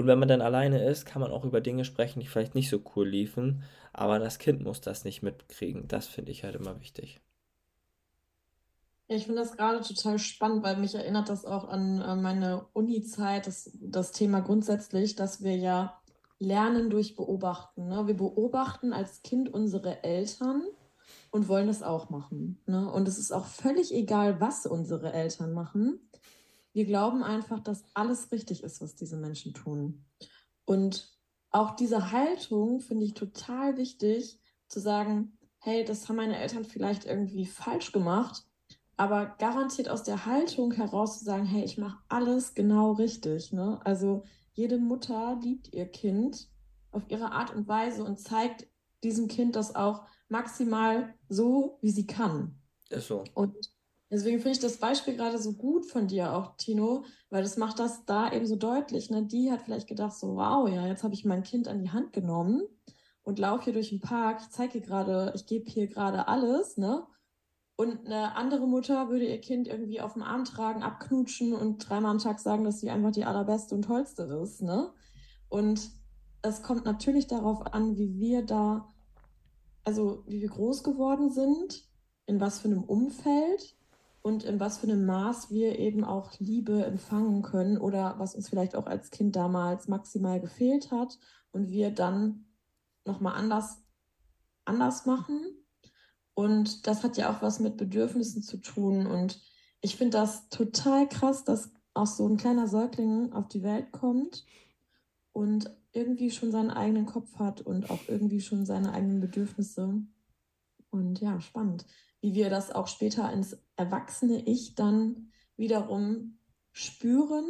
Und 0.00 0.06
wenn 0.06 0.18
man 0.18 0.28
dann 0.28 0.40
alleine 0.40 0.82
ist, 0.82 1.04
kann 1.04 1.20
man 1.20 1.30
auch 1.30 1.44
über 1.44 1.60
Dinge 1.60 1.84
sprechen, 1.84 2.20
die 2.20 2.26
vielleicht 2.26 2.54
nicht 2.54 2.70
so 2.70 2.80
cool 2.96 3.06
liefen. 3.06 3.64
Aber 3.92 4.18
das 4.18 4.38
Kind 4.38 4.62
muss 4.62 4.80
das 4.80 5.04
nicht 5.04 5.22
mitkriegen. 5.22 5.88
Das 5.88 6.06
finde 6.06 6.32
ich 6.32 6.42
halt 6.42 6.54
immer 6.54 6.80
wichtig. 6.80 7.20
Ja, 9.08 9.16
ich 9.16 9.26
finde 9.26 9.42
das 9.42 9.58
gerade 9.58 9.82
total 9.82 10.18
spannend, 10.18 10.62
weil 10.62 10.78
mich 10.78 10.94
erinnert 10.94 11.28
das 11.28 11.44
auch 11.44 11.68
an 11.68 12.00
äh, 12.00 12.16
meine 12.16 12.64
Uni-Zeit, 12.72 13.46
das, 13.46 13.70
das 13.74 14.12
Thema 14.12 14.40
grundsätzlich, 14.40 15.16
dass 15.16 15.42
wir 15.42 15.58
ja 15.58 16.00
lernen 16.38 16.88
durch 16.88 17.14
Beobachten. 17.14 17.88
Ne? 17.88 18.06
Wir 18.06 18.16
beobachten 18.16 18.94
als 18.94 19.20
Kind 19.20 19.52
unsere 19.52 20.02
Eltern 20.02 20.62
und 21.30 21.46
wollen 21.46 21.66
das 21.66 21.82
auch 21.82 22.08
machen. 22.08 22.58
Ne? 22.64 22.90
Und 22.90 23.06
es 23.06 23.18
ist 23.18 23.32
auch 23.32 23.44
völlig 23.44 23.92
egal, 23.92 24.40
was 24.40 24.64
unsere 24.64 25.12
Eltern 25.12 25.52
machen. 25.52 26.00
Wir 26.72 26.84
glauben 26.84 27.22
einfach, 27.22 27.60
dass 27.60 27.84
alles 27.94 28.30
richtig 28.32 28.62
ist, 28.62 28.80
was 28.80 28.94
diese 28.94 29.16
Menschen 29.16 29.54
tun. 29.54 30.04
Und 30.64 31.12
auch 31.50 31.74
diese 31.74 32.12
Haltung 32.12 32.80
finde 32.80 33.04
ich 33.04 33.14
total 33.14 33.76
wichtig, 33.76 34.38
zu 34.68 34.78
sagen, 34.80 35.36
hey, 35.58 35.84
das 35.84 36.08
haben 36.08 36.16
meine 36.16 36.38
Eltern 36.38 36.64
vielleicht 36.64 37.04
irgendwie 37.04 37.44
falsch 37.44 37.92
gemacht, 37.92 38.44
aber 38.96 39.34
garantiert 39.38 39.88
aus 39.88 40.04
der 40.04 40.26
Haltung 40.26 40.72
heraus 40.72 41.18
zu 41.18 41.24
sagen, 41.24 41.44
hey, 41.44 41.64
ich 41.64 41.76
mache 41.76 41.98
alles 42.08 42.54
genau 42.54 42.92
richtig. 42.92 43.52
Ne? 43.52 43.80
Also 43.84 44.22
jede 44.52 44.78
Mutter 44.78 45.38
liebt 45.42 45.72
ihr 45.72 45.86
Kind 45.86 46.48
auf 46.92 47.02
ihre 47.08 47.32
Art 47.32 47.54
und 47.54 47.66
Weise 47.66 48.04
und 48.04 48.18
zeigt 48.18 48.68
diesem 49.02 49.28
Kind 49.28 49.56
das 49.56 49.74
auch 49.74 50.02
maximal 50.28 51.14
so, 51.28 51.78
wie 51.80 51.90
sie 51.90 52.06
kann. 52.06 52.54
Ist 52.90 53.08
so. 53.08 53.24
Und 53.34 53.56
Deswegen 54.10 54.38
finde 54.38 54.52
ich 54.52 54.58
das 54.58 54.78
Beispiel 54.78 55.16
gerade 55.16 55.38
so 55.38 55.52
gut 55.52 55.86
von 55.86 56.08
dir 56.08 56.34
auch, 56.34 56.56
Tino, 56.56 57.04
weil 57.30 57.42
das 57.42 57.56
macht 57.56 57.78
das 57.78 58.04
da 58.06 58.32
eben 58.32 58.46
so 58.46 58.56
deutlich. 58.56 59.08
Ne? 59.08 59.24
Die 59.24 59.52
hat 59.52 59.62
vielleicht 59.62 59.86
gedacht, 59.86 60.14
so, 60.14 60.34
wow, 60.34 60.68
ja, 60.68 60.86
jetzt 60.86 61.04
habe 61.04 61.14
ich 61.14 61.24
mein 61.24 61.44
Kind 61.44 61.68
an 61.68 61.78
die 61.78 61.90
Hand 61.90 62.12
genommen 62.12 62.62
und 63.22 63.38
laufe 63.38 63.64
hier 63.64 63.72
durch 63.72 63.90
den 63.90 64.00
Park. 64.00 64.40
Ich 64.42 64.50
zeige 64.50 64.80
gerade, 64.80 65.32
ich 65.36 65.46
gebe 65.46 65.70
hier 65.70 65.86
gerade 65.86 66.26
alles, 66.26 66.76
ne? 66.76 67.06
Und 67.76 68.04
eine 68.04 68.36
andere 68.36 68.66
Mutter 68.66 69.08
würde 69.08 69.26
ihr 69.26 69.40
Kind 69.40 69.66
irgendwie 69.66 70.02
auf 70.02 70.12
dem 70.12 70.22
Arm 70.22 70.44
tragen, 70.44 70.82
abknutschen 70.82 71.54
und 71.54 71.78
dreimal 71.88 72.10
am 72.10 72.18
Tag 72.18 72.38
sagen, 72.38 72.62
dass 72.64 72.80
sie 72.80 72.90
einfach 72.90 73.12
die 73.12 73.24
allerbeste 73.24 73.74
und 73.74 73.82
tollste 73.82 74.24
ist, 74.42 74.60
ne? 74.60 74.92
Und 75.48 75.90
es 76.42 76.62
kommt 76.62 76.84
natürlich 76.84 77.26
darauf 77.26 77.72
an, 77.72 77.96
wie 77.96 78.18
wir 78.18 78.44
da, 78.44 78.92
also 79.84 80.24
wie 80.26 80.40
wir 80.40 80.48
groß 80.48 80.82
geworden 80.82 81.30
sind, 81.30 81.88
in 82.26 82.40
was 82.40 82.58
für 82.58 82.68
einem 82.68 82.84
Umfeld 82.84 83.76
und 84.22 84.44
in 84.44 84.60
was 84.60 84.78
für 84.78 84.86
einem 84.86 85.06
Maß 85.06 85.50
wir 85.50 85.78
eben 85.78 86.04
auch 86.04 86.32
Liebe 86.38 86.84
empfangen 86.84 87.42
können 87.42 87.78
oder 87.78 88.16
was 88.18 88.34
uns 88.34 88.48
vielleicht 88.48 88.76
auch 88.76 88.86
als 88.86 89.10
Kind 89.10 89.34
damals 89.34 89.88
maximal 89.88 90.40
gefehlt 90.40 90.90
hat 90.90 91.18
und 91.52 91.70
wir 91.70 91.90
dann 91.90 92.46
nochmal 93.04 93.34
anders, 93.34 93.82
anders 94.64 95.06
machen. 95.06 95.40
Und 96.34 96.86
das 96.86 97.02
hat 97.02 97.16
ja 97.16 97.34
auch 97.34 97.42
was 97.42 97.60
mit 97.60 97.76
Bedürfnissen 97.76 98.42
zu 98.42 98.58
tun. 98.58 99.06
Und 99.06 99.40
ich 99.80 99.96
finde 99.96 100.18
das 100.18 100.48
total 100.48 101.08
krass, 101.08 101.44
dass 101.44 101.72
auch 101.94 102.06
so 102.06 102.28
ein 102.28 102.36
kleiner 102.36 102.68
Säugling 102.68 103.32
auf 103.32 103.48
die 103.48 103.62
Welt 103.62 103.90
kommt 103.90 104.44
und 105.32 105.70
irgendwie 105.92 106.30
schon 106.30 106.52
seinen 106.52 106.70
eigenen 106.70 107.06
Kopf 107.06 107.36
hat 107.36 107.62
und 107.62 107.90
auch 107.90 108.00
irgendwie 108.06 108.40
schon 108.40 108.64
seine 108.64 108.92
eigenen 108.92 109.20
Bedürfnisse. 109.20 110.02
Und 110.90 111.20
ja, 111.20 111.40
spannend 111.40 111.86
wie 112.20 112.34
wir 112.34 112.50
das 112.50 112.70
auch 112.70 112.86
später 112.86 113.32
ins 113.32 113.58
erwachsene 113.76 114.42
Ich 114.46 114.74
dann 114.74 115.30
wiederum 115.56 116.38
spüren 116.72 117.46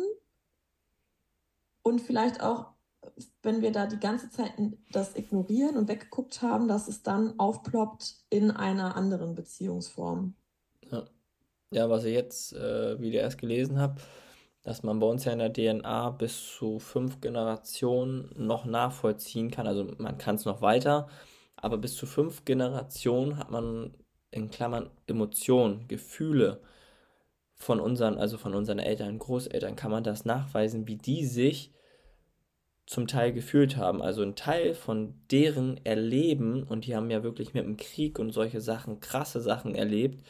und 1.83 2.01
vielleicht 2.01 2.43
auch, 2.43 2.73
wenn 3.43 3.63
wir 3.63 3.73
da 3.73 3.87
die 3.87 3.99
ganze 3.99 4.31
Zeit 4.31 4.53
das 4.93 5.17
ignorieren 5.17 5.77
und 5.77 5.89
weggeguckt 5.89 6.43
haben, 6.43 6.69
dass 6.69 6.89
es 6.89 7.03
dann 7.03 7.39
aufploppt 7.39 8.17
in 8.31 8.51
einer 8.51 8.97
anderen 8.97 9.35
Beziehungsform. 9.35 10.35
Ja, 10.91 11.05
ja 11.71 11.91
was 11.91 12.05
ich 12.05 12.15
jetzt 12.15 12.53
äh, 12.53 13.01
wieder 13.01 13.21
erst 13.21 13.39
gelesen 13.39 13.79
habe, 13.79 14.01
dass 14.63 14.83
man 14.83 15.01
bei 15.01 15.07
uns 15.07 15.25
ja 15.25 15.33
in 15.33 15.39
der 15.39 15.53
DNA 15.53 16.11
bis 16.11 16.45
zu 16.57 16.79
fünf 16.79 17.21
Generationen 17.21 18.31
noch 18.37 18.67
nachvollziehen 18.67 19.51
kann. 19.51 19.67
Also 19.67 19.91
man 19.99 20.19
kann 20.19 20.35
es 20.35 20.45
noch 20.45 20.61
weiter, 20.61 21.09
aber 21.63 21.79
bis 21.79 21.95
zu 21.97 22.07
fünf 22.07 22.45
Generationen 22.45 23.37
hat 23.37 23.51
man 23.51 23.95
in 24.31 24.51
Klammern 24.51 24.91
Emotionen, 25.07 25.87
Gefühle 25.89 26.61
von 27.55 27.81
unseren, 27.81 28.19
also 28.19 28.39
von 28.39 28.55
unseren 28.55 28.79
Eltern, 28.79 29.19
Großeltern, 29.19 29.77
kann 29.77 29.91
man 29.91 30.05
das 30.05 30.25
nachweisen, 30.25 30.87
wie 30.87 30.97
die 30.97 31.27
sich 31.27 31.73
zum 32.87 33.07
Teil 33.07 33.33
gefühlt 33.33 33.77
haben. 33.77 34.03
Also 34.03 34.23
ein 34.23 34.35
Teil 34.35 34.75
von 34.75 35.15
deren 35.31 35.85
Erleben, 35.85 36.63
und 36.65 36.87
die 36.87 36.97
haben 36.97 37.11
ja 37.11 37.23
wirklich 37.23 37.55
mit 37.55 37.65
dem 37.65 37.77
Krieg 37.77 38.19
und 38.19 38.33
solche 38.33 38.61
Sachen, 38.61 39.01
krasse 39.01 39.41
Sachen 39.41 39.75
erlebt, 39.75 40.25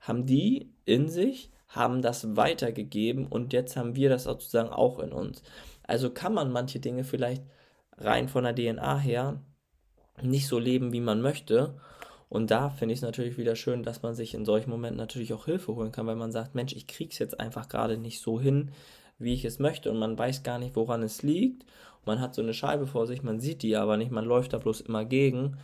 haben 0.00 0.26
die 0.26 0.72
in 0.86 1.08
sich, 1.08 1.50
haben 1.68 2.02
das 2.02 2.36
weitergegeben 2.36 3.26
und 3.26 3.52
jetzt 3.52 3.76
haben 3.76 3.96
wir 3.96 4.08
das 4.08 4.24
sozusagen 4.24 4.70
auch 4.70 4.98
in 4.98 5.12
uns. 5.12 5.42
Also 5.82 6.10
kann 6.10 6.34
man 6.34 6.50
manche 6.50 6.80
Dinge 6.80 7.04
vielleicht 7.04 7.42
rein 7.96 8.28
von 8.28 8.44
der 8.44 8.54
DNA 8.54 8.98
her 8.98 9.40
nicht 10.22 10.46
so 10.46 10.58
leben, 10.58 10.92
wie 10.92 11.00
man 11.00 11.20
möchte 11.20 11.74
und 12.34 12.50
da 12.50 12.70
finde 12.70 12.94
ich 12.94 12.98
es 12.98 13.04
natürlich 13.04 13.38
wieder 13.38 13.54
schön, 13.54 13.84
dass 13.84 14.02
man 14.02 14.16
sich 14.16 14.34
in 14.34 14.44
solchen 14.44 14.68
Momenten 14.68 14.96
natürlich 14.96 15.32
auch 15.32 15.44
Hilfe 15.44 15.76
holen 15.76 15.92
kann, 15.92 16.08
weil 16.08 16.16
man 16.16 16.32
sagt, 16.32 16.56
Mensch, 16.56 16.72
ich 16.72 16.88
kriege 16.88 17.12
es 17.12 17.20
jetzt 17.20 17.38
einfach 17.38 17.68
gerade 17.68 17.96
nicht 17.96 18.20
so 18.20 18.40
hin, 18.40 18.72
wie 19.20 19.34
ich 19.34 19.44
es 19.44 19.60
möchte 19.60 19.88
und 19.88 20.00
man 20.00 20.18
weiß 20.18 20.42
gar 20.42 20.58
nicht, 20.58 20.74
woran 20.74 21.04
es 21.04 21.22
liegt. 21.22 21.64
man 22.06 22.20
hat 22.20 22.34
so 22.34 22.42
eine 22.42 22.52
Scheibe 22.52 22.88
vor 22.88 23.06
sich, 23.06 23.22
man 23.22 23.38
sieht 23.38 23.62
die 23.62 23.76
aber 23.76 23.96
nicht, 23.96 24.10
man 24.10 24.24
läuft 24.24 24.52
da 24.52 24.58
bloß 24.58 24.80
immer 24.80 25.04
gegen. 25.04 25.58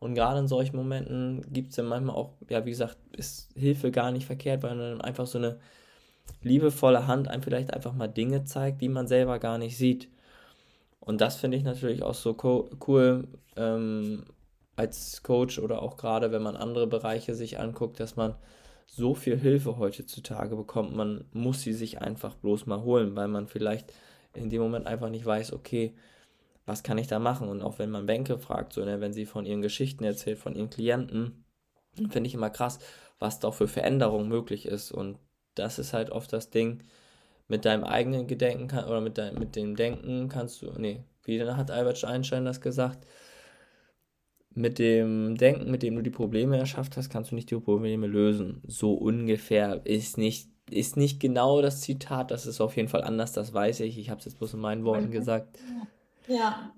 Und 0.00 0.14
gerade 0.14 0.40
in 0.40 0.48
solchen 0.48 0.74
Momenten 0.74 1.46
gibt 1.52 1.70
es 1.70 1.76
dann 1.76 1.86
manchmal 1.86 2.16
auch, 2.16 2.32
ja, 2.48 2.66
wie 2.66 2.70
gesagt, 2.70 2.96
ist 3.12 3.50
Hilfe 3.54 3.92
gar 3.92 4.10
nicht 4.10 4.26
verkehrt, 4.26 4.64
weil 4.64 4.74
man 4.74 4.98
dann 4.98 5.00
einfach 5.02 5.28
so 5.28 5.38
eine 5.38 5.60
liebevolle 6.42 7.06
Hand 7.06 7.28
einem 7.28 7.42
vielleicht 7.44 7.72
einfach 7.72 7.92
mal 7.92 8.08
Dinge 8.08 8.42
zeigt, 8.42 8.82
die 8.82 8.88
man 8.88 9.06
selber 9.06 9.38
gar 9.38 9.58
nicht 9.58 9.76
sieht. 9.76 10.08
Und 11.06 11.20
das 11.20 11.36
finde 11.36 11.56
ich 11.56 11.62
natürlich 11.62 12.02
auch 12.02 12.14
so 12.14 12.36
cool, 12.88 13.28
ähm, 13.56 14.24
als 14.74 15.22
Coach 15.22 15.60
oder 15.60 15.80
auch 15.80 15.96
gerade, 15.96 16.32
wenn 16.32 16.42
man 16.42 16.56
andere 16.56 16.88
Bereiche 16.88 17.36
sich 17.36 17.60
anguckt, 17.60 18.00
dass 18.00 18.16
man 18.16 18.34
so 18.86 19.14
viel 19.14 19.38
Hilfe 19.38 19.78
heutzutage 19.78 20.56
bekommt. 20.56 20.96
Man 20.96 21.24
muss 21.32 21.62
sie 21.62 21.74
sich 21.74 22.00
einfach 22.02 22.34
bloß 22.34 22.66
mal 22.66 22.82
holen, 22.82 23.14
weil 23.14 23.28
man 23.28 23.46
vielleicht 23.46 23.92
in 24.34 24.50
dem 24.50 24.60
Moment 24.60 24.88
einfach 24.88 25.08
nicht 25.08 25.24
weiß, 25.24 25.52
okay, 25.52 25.94
was 26.66 26.82
kann 26.82 26.98
ich 26.98 27.06
da 27.06 27.20
machen? 27.20 27.48
Und 27.48 27.62
auch 27.62 27.78
wenn 27.78 27.90
man 27.90 28.06
Bänke 28.06 28.36
fragt, 28.40 28.72
so, 28.72 28.84
ne, 28.84 29.00
wenn 29.00 29.12
sie 29.12 29.26
von 29.26 29.46
ihren 29.46 29.62
Geschichten 29.62 30.02
erzählt, 30.02 30.38
von 30.38 30.56
ihren 30.56 30.70
Klienten, 30.70 31.44
finde 32.10 32.26
ich 32.26 32.34
immer 32.34 32.50
krass, 32.50 32.80
was 33.20 33.38
da 33.38 33.52
für 33.52 33.68
Veränderung 33.68 34.26
möglich 34.26 34.66
ist. 34.66 34.90
Und 34.90 35.20
das 35.54 35.78
ist 35.78 35.92
halt 35.92 36.10
oft 36.10 36.32
das 36.32 36.50
Ding, 36.50 36.82
mit 37.48 37.64
deinem 37.64 37.84
eigenen 37.84 38.26
Gedenken 38.26 38.68
kann, 38.68 38.86
oder 38.86 39.00
mit, 39.00 39.18
dein, 39.18 39.34
mit 39.34 39.56
dem 39.56 39.76
Denken 39.76 40.28
kannst 40.28 40.62
du, 40.62 40.72
nee, 40.78 41.04
wie 41.24 41.42
hat 41.42 41.70
Albert 41.70 42.04
Einstein 42.04 42.44
das 42.44 42.60
gesagt? 42.60 43.06
mit 44.56 44.78
dem 44.78 45.36
Denken, 45.36 45.70
mit 45.70 45.82
dem 45.82 45.96
du 45.96 46.02
die 46.02 46.10
Probleme 46.10 46.56
erschafft 46.56 46.96
hast, 46.96 47.10
kannst 47.10 47.30
du 47.30 47.34
nicht 47.34 47.50
die 47.50 47.60
Probleme 47.60 48.06
lösen. 48.06 48.62
So 48.66 48.94
ungefähr 48.94 49.84
ist 49.84 50.16
nicht, 50.16 50.48
ist 50.70 50.96
nicht 50.96 51.20
genau 51.20 51.60
das 51.60 51.82
Zitat, 51.82 52.30
das 52.30 52.46
ist 52.46 52.62
auf 52.62 52.74
jeden 52.74 52.88
Fall 52.88 53.04
anders, 53.04 53.32
das 53.32 53.52
weiß 53.52 53.80
ich. 53.80 53.98
Ich 53.98 54.08
habe 54.08 54.18
es 54.18 54.24
jetzt 54.24 54.38
bloß 54.38 54.54
in 54.54 54.60
meinen 54.60 54.84
Worten 54.84 55.10
gesagt. 55.10 55.58
Ja. 56.26 56.72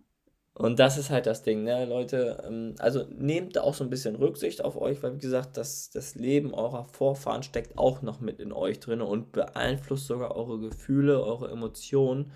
Und 0.59 0.81
das 0.81 0.99
ist 0.99 1.11
halt 1.11 1.27
das 1.27 1.45
Ding, 1.45 1.63
ne, 1.63 1.85
Leute. 1.85 2.43
Ähm, 2.45 2.75
also 2.79 3.05
nehmt 3.11 3.55
da 3.57 3.63
auch 3.63 3.75
so 3.75 3.85
ein 3.85 3.91
bisschen 3.91 4.17
Rücksicht 4.17 4.65
auf 4.65 4.77
euch, 4.77 5.03
weil 5.03 5.15
wie 5.15 5.21
gesagt, 5.21 5.57
das, 5.57 5.91
das 5.91 6.17
Leben 6.17 6.53
eurer 6.53 6.85
Vorfahren 6.85 7.45
steckt 7.45 7.79
auch 7.79 8.03
noch 8.03 8.21
mit 8.21 8.41
in 8.41 8.53
euch 8.53 8.81
drin 8.81 9.01
und 9.01 9.31
beeinflusst 9.33 10.09
sogar 10.09 10.35
eure 10.37 10.59
Gefühle, 10.59 11.23
eure 11.23 11.51
Emotionen. 11.53 12.33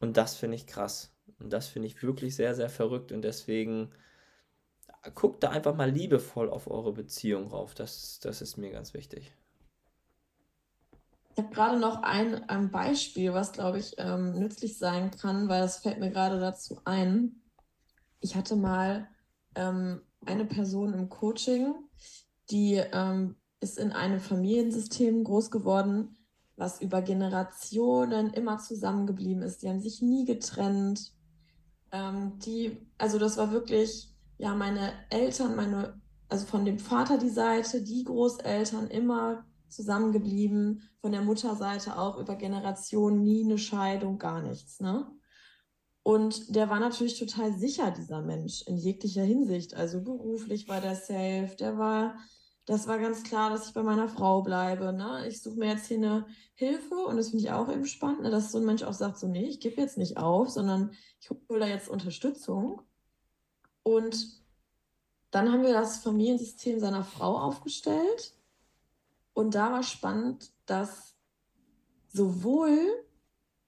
Und 0.00 0.18
das 0.18 0.36
finde 0.36 0.56
ich 0.56 0.66
krass. 0.66 1.16
Und 1.40 1.50
das 1.52 1.68
finde 1.68 1.88
ich 1.88 2.02
wirklich 2.02 2.36
sehr, 2.36 2.54
sehr 2.54 2.68
verrückt. 2.68 3.10
Und 3.10 3.22
deswegen 3.22 3.90
guckt 5.14 5.42
da 5.42 5.50
einfach 5.50 5.74
mal 5.74 5.90
liebevoll 5.90 6.50
auf 6.50 6.70
eure 6.70 6.92
Beziehung 6.92 7.48
rauf. 7.48 7.74
Das, 7.74 8.20
das 8.20 8.42
ist 8.42 8.58
mir 8.58 8.70
ganz 8.70 8.92
wichtig. 8.92 9.32
Ich 11.36 11.42
habe 11.42 11.52
gerade 11.52 11.80
noch 11.80 12.02
ein, 12.02 12.48
ein 12.48 12.70
Beispiel, 12.70 13.32
was, 13.32 13.50
glaube 13.50 13.80
ich, 13.80 13.96
ähm, 13.98 14.38
nützlich 14.38 14.78
sein 14.78 15.10
kann, 15.10 15.48
weil 15.48 15.62
das 15.62 15.78
fällt 15.78 15.98
mir 15.98 16.10
gerade 16.10 16.38
dazu 16.38 16.80
ein. 16.84 17.42
Ich 18.20 18.36
hatte 18.36 18.54
mal 18.54 19.08
ähm, 19.56 20.00
eine 20.24 20.44
Person 20.44 20.94
im 20.94 21.08
Coaching, 21.08 21.74
die 22.50 22.74
ähm, 22.74 23.34
ist 23.58 23.78
in 23.78 23.90
einem 23.90 24.20
Familiensystem 24.20 25.24
groß 25.24 25.50
geworden, 25.50 26.16
was 26.54 26.80
über 26.80 27.02
Generationen 27.02 28.32
immer 28.32 28.58
zusammengeblieben 28.58 29.42
ist. 29.42 29.62
Die 29.62 29.68
haben 29.68 29.80
sich 29.80 30.02
nie 30.02 30.24
getrennt. 30.24 31.14
Ähm, 31.90 32.38
die, 32.46 32.78
also 32.96 33.18
das 33.18 33.38
war 33.38 33.50
wirklich, 33.50 34.14
ja, 34.38 34.54
meine 34.54 34.92
Eltern, 35.10 35.56
meine, 35.56 36.00
also 36.28 36.46
von 36.46 36.64
dem 36.64 36.78
Vater 36.78 37.18
die 37.18 37.28
Seite, 37.28 37.82
die 37.82 38.04
Großeltern 38.04 38.86
immer 38.86 39.44
zusammengeblieben, 39.68 40.82
von 41.00 41.12
der 41.12 41.22
Mutterseite 41.22 41.98
auch 41.98 42.18
über 42.18 42.36
Generationen, 42.36 43.22
nie 43.22 43.44
eine 43.44 43.58
Scheidung, 43.58 44.18
gar 44.18 44.42
nichts, 44.42 44.80
ne? 44.80 45.10
Und 46.04 46.54
der 46.54 46.68
war 46.68 46.80
natürlich 46.80 47.18
total 47.18 47.56
sicher, 47.56 47.90
dieser 47.90 48.20
Mensch, 48.20 48.62
in 48.66 48.76
jeglicher 48.76 49.22
Hinsicht. 49.22 49.74
Also 49.74 50.02
beruflich 50.02 50.68
war 50.68 50.82
der 50.82 50.96
safe, 50.96 51.56
der 51.58 51.78
war, 51.78 52.18
das 52.66 52.86
war 52.86 52.98
ganz 52.98 53.22
klar, 53.22 53.48
dass 53.48 53.68
ich 53.68 53.72
bei 53.72 53.82
meiner 53.82 54.06
Frau 54.06 54.42
bleibe. 54.42 54.92
Ne? 54.92 55.26
Ich 55.26 55.40
suche 55.40 55.58
mir 55.58 55.70
jetzt 55.70 55.86
hier 55.86 55.96
eine 55.96 56.26
Hilfe 56.52 56.94
und 56.94 57.16
das 57.16 57.30
finde 57.30 57.44
ich 57.44 57.52
auch 57.52 57.72
eben 57.72 57.86
spannend, 57.86 58.20
ne? 58.20 58.30
dass 58.30 58.52
so 58.52 58.58
ein 58.58 58.66
Mensch 58.66 58.82
auch 58.82 58.92
sagt, 58.92 59.18
so, 59.18 59.28
nee, 59.28 59.46
ich 59.46 59.60
gebe 59.60 59.80
jetzt 59.80 59.96
nicht 59.96 60.18
auf, 60.18 60.50
sondern 60.50 60.92
ich 61.20 61.30
hole 61.30 61.60
da 61.60 61.66
jetzt 61.66 61.88
Unterstützung. 61.88 62.82
Und 63.82 64.44
dann 65.30 65.50
haben 65.50 65.62
wir 65.62 65.72
das 65.72 66.02
Familiensystem 66.02 66.80
seiner 66.80 67.02
Frau 67.02 67.38
aufgestellt. 67.38 68.34
Und 69.34 69.54
da 69.54 69.70
war 69.70 69.82
spannend, 69.82 70.52
dass 70.66 71.14
sowohl 72.08 73.04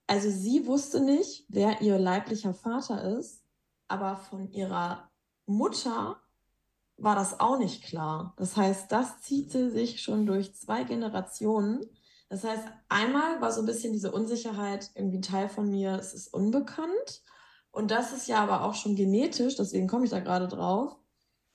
also 0.07 0.31
sie 0.31 0.67
wusste 0.67 1.01
nicht, 1.01 1.45
wer 1.49 1.81
ihr 1.81 1.99
leiblicher 1.99 2.55
Vater 2.55 3.19
ist, 3.19 3.43
aber 3.89 4.17
von 4.17 4.51
ihrer 4.53 5.11
Mutter 5.47 6.21
war 6.97 7.17
das 7.17 7.41
auch 7.41 7.59
nicht 7.59 7.83
klar. 7.83 8.35
Das 8.37 8.57
heißt, 8.57 8.91
das 8.91 9.21
zieht 9.21 9.51
sie 9.51 9.71
sich 9.71 10.01
schon 10.03 10.25
durch 10.25 10.55
zwei 10.55 10.85
Generationen. 10.85 11.85
Das 12.29 12.45
heißt, 12.45 12.65
einmal 12.89 13.41
war 13.41 13.53
so 13.53 13.61
ein 13.61 13.67
bisschen 13.67 13.93
diese 13.93 14.13
Unsicherheit, 14.13 14.91
irgendwie 14.95 15.19
ein 15.19 15.23
Teil 15.23 15.49
von 15.49 15.69
mir, 15.69 15.97
es 15.97 16.15
ist 16.15 16.33
unbekannt. 16.33 17.23
Und 17.71 17.91
das 17.91 18.13
ist 18.13 18.29
ja 18.29 18.39
aber 18.39 18.63
auch 18.65 18.75
schon 18.75 18.97
genetisch, 18.97 19.57
deswegen 19.57 19.89
komme 19.89 20.05
ich 20.05 20.11
da 20.11 20.21
gerade 20.21 20.49
drauf, 20.49 20.97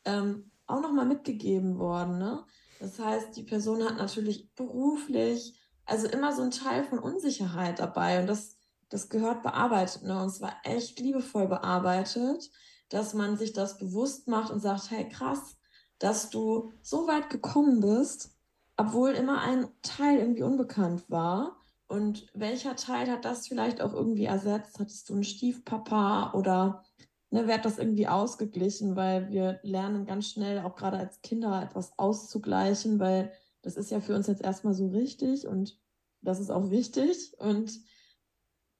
ähm, 0.05 0.51
auch 0.67 0.81
nochmal 0.81 1.05
mitgegeben 1.05 1.79
worden. 1.79 2.19
Ne? 2.19 2.45
Das 2.81 2.97
heißt, 2.97 3.37
die 3.37 3.43
Person 3.43 3.85
hat 3.85 3.97
natürlich 3.97 4.55
beruflich 4.55 5.55
also 5.85 6.07
immer 6.07 6.33
so 6.33 6.41
ein 6.41 6.49
Teil 6.49 6.83
von 6.83 6.97
Unsicherheit 6.97 7.77
dabei 7.77 8.19
und 8.19 8.27
das, 8.27 8.57
das 8.89 9.07
gehört 9.09 9.43
bearbeitet. 9.43 10.01
Ne? 10.01 10.19
Und 10.19 10.29
es 10.29 10.41
war 10.41 10.55
echt 10.63 10.99
liebevoll 10.99 11.47
bearbeitet, 11.47 12.49
dass 12.89 13.13
man 13.13 13.37
sich 13.37 13.53
das 13.53 13.77
bewusst 13.77 14.27
macht 14.27 14.51
und 14.51 14.61
sagt, 14.61 14.89
hey 14.89 15.07
krass, 15.07 15.57
dass 15.99 16.31
du 16.31 16.71
so 16.81 17.07
weit 17.07 17.29
gekommen 17.29 17.81
bist, 17.81 18.35
obwohl 18.77 19.11
immer 19.11 19.41
ein 19.41 19.67
Teil 19.83 20.17
irgendwie 20.17 20.43
unbekannt 20.43 21.07
war. 21.07 21.57
Und 21.87 22.25
welcher 22.33 22.75
Teil 22.75 23.11
hat 23.11 23.25
das 23.25 23.47
vielleicht 23.47 23.79
auch 23.79 23.93
irgendwie 23.93 24.25
ersetzt? 24.25 24.79
Hattest 24.79 25.07
du 25.07 25.13
einen 25.13 25.23
Stiefpapa 25.23 26.33
oder 26.33 26.83
ne, 27.31 27.47
hat 27.47 27.65
das 27.65 27.79
irgendwie 27.79 28.07
ausgeglichen? 28.07 28.95
Weil 28.95 29.29
wir 29.29 29.59
lernen 29.63 30.05
ganz 30.05 30.27
schnell, 30.27 30.59
auch 30.59 30.75
gerade 30.75 30.97
als 30.97 31.21
Kinder, 31.21 31.61
etwas 31.63 31.97
auszugleichen, 31.97 32.99
weil 32.99 33.31
das 33.61 33.75
ist 33.77 33.91
ja 33.91 33.99
für 33.99 34.15
uns 34.15 34.27
jetzt 34.27 34.41
erstmal 34.43 34.73
so 34.73 34.87
richtig 34.89 35.47
und 35.47 35.79
das 36.21 36.39
ist 36.39 36.51
auch 36.51 36.69
wichtig. 36.69 37.33
Und 37.39 37.79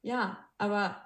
ja, 0.02 0.38
aber 0.58 0.96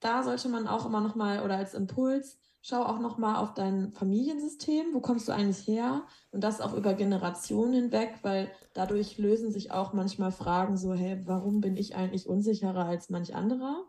da 0.00 0.22
sollte 0.22 0.48
man 0.48 0.66
auch 0.66 0.86
immer 0.86 1.00
nochmal 1.00 1.42
oder 1.42 1.56
als 1.56 1.74
Impuls, 1.74 2.38
schau 2.62 2.82
auch 2.82 2.98
nochmal 2.98 3.36
auf 3.36 3.54
dein 3.54 3.92
Familiensystem. 3.92 4.92
Wo 4.92 5.00
kommst 5.00 5.28
du 5.28 5.32
eigentlich 5.32 5.66
her? 5.66 6.06
Und 6.30 6.44
das 6.44 6.60
auch 6.60 6.74
über 6.74 6.94
Generationen 6.94 7.72
hinweg, 7.72 8.18
weil 8.22 8.50
dadurch 8.74 9.18
lösen 9.18 9.52
sich 9.52 9.70
auch 9.70 9.92
manchmal 9.92 10.32
Fragen 10.32 10.76
so, 10.76 10.92
hey, 10.92 11.20
warum 11.26 11.60
bin 11.60 11.76
ich 11.76 11.94
eigentlich 11.94 12.28
unsicherer 12.28 12.84
als 12.84 13.08
manch 13.08 13.34
anderer? 13.34 13.84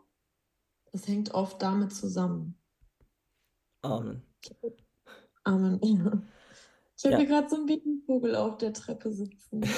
Das 0.92 1.06
hängt 1.06 1.34
oft 1.34 1.60
damit 1.60 1.92
zusammen. 1.92 2.58
Amen. 3.82 4.22
Amen. 5.44 5.78
Ich 6.96 7.04
habe 7.04 7.12
ja. 7.12 7.18
hier 7.18 7.26
gerade 7.26 7.48
so 7.48 7.56
einen 7.56 7.66
Bietenvogel 7.66 8.34
auf 8.34 8.58
der 8.58 8.72
Treppe 8.72 9.10
sitzen. 9.10 9.62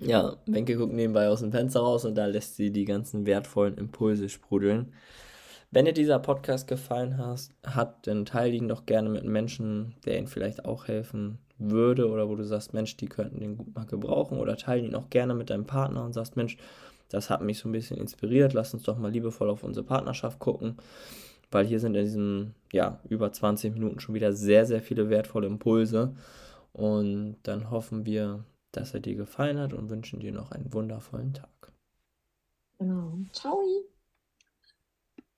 Ja, 0.00 0.38
Wenke 0.46 0.76
guckt 0.76 0.94
nebenbei 0.94 1.28
aus 1.28 1.40
dem 1.40 1.52
Fenster 1.52 1.80
raus 1.80 2.06
und 2.06 2.14
da 2.14 2.24
lässt 2.24 2.56
sie 2.56 2.70
die 2.70 2.86
ganzen 2.86 3.26
wertvollen 3.26 3.76
Impulse 3.76 4.30
sprudeln. 4.30 4.94
Wenn 5.70 5.84
dir 5.84 5.92
dieser 5.92 6.18
Podcast 6.18 6.66
gefallen 6.66 7.18
hast, 7.18 7.52
hat, 7.64 8.06
dann 8.06 8.24
teile 8.24 8.54
ihn 8.54 8.66
doch 8.66 8.86
gerne 8.86 9.10
mit 9.10 9.24
Menschen, 9.24 9.94
der 10.06 10.18
ihnen 10.18 10.26
vielleicht 10.26 10.64
auch 10.64 10.88
helfen 10.88 11.38
würde 11.58 12.08
oder 12.08 12.30
wo 12.30 12.34
du 12.34 12.44
sagst, 12.44 12.72
Mensch, 12.72 12.96
die 12.96 13.06
könnten 13.06 13.40
den 13.40 13.58
gut 13.58 13.74
mal 13.74 13.84
gebrauchen 13.84 14.38
oder 14.38 14.56
teile 14.56 14.86
ihn 14.86 14.94
auch 14.94 15.10
gerne 15.10 15.34
mit 15.34 15.50
deinem 15.50 15.66
Partner 15.66 16.02
und 16.02 16.14
sagst, 16.14 16.34
Mensch, 16.34 16.56
das 17.10 17.30
hat 17.30 17.42
mich 17.42 17.58
so 17.58 17.68
ein 17.68 17.72
bisschen 17.72 17.98
inspiriert, 17.98 18.52
lass 18.54 18.72
uns 18.74 18.84
doch 18.84 18.98
mal 18.98 19.10
liebevoll 19.10 19.50
auf 19.50 19.62
unsere 19.64 19.84
Partnerschaft 19.84 20.38
gucken, 20.38 20.76
weil 21.50 21.66
hier 21.66 21.80
sind 21.80 21.94
in 21.94 22.04
diesen, 22.04 22.54
ja, 22.72 23.00
über 23.08 23.32
20 23.32 23.74
Minuten 23.74 24.00
schon 24.00 24.14
wieder 24.14 24.32
sehr, 24.32 24.66
sehr 24.66 24.80
viele 24.80 25.10
wertvolle 25.10 25.46
Impulse 25.46 26.14
und 26.72 27.36
dann 27.42 27.70
hoffen 27.70 28.06
wir, 28.06 28.44
dass 28.72 28.94
er 28.94 29.00
dir 29.00 29.16
gefallen 29.16 29.58
hat 29.58 29.72
und 29.72 29.90
wünschen 29.90 30.20
dir 30.20 30.32
noch 30.32 30.52
einen 30.52 30.72
wundervollen 30.72 31.34
Tag. 31.34 31.72
Genau. 32.78 33.18
Ciao. 33.32 33.60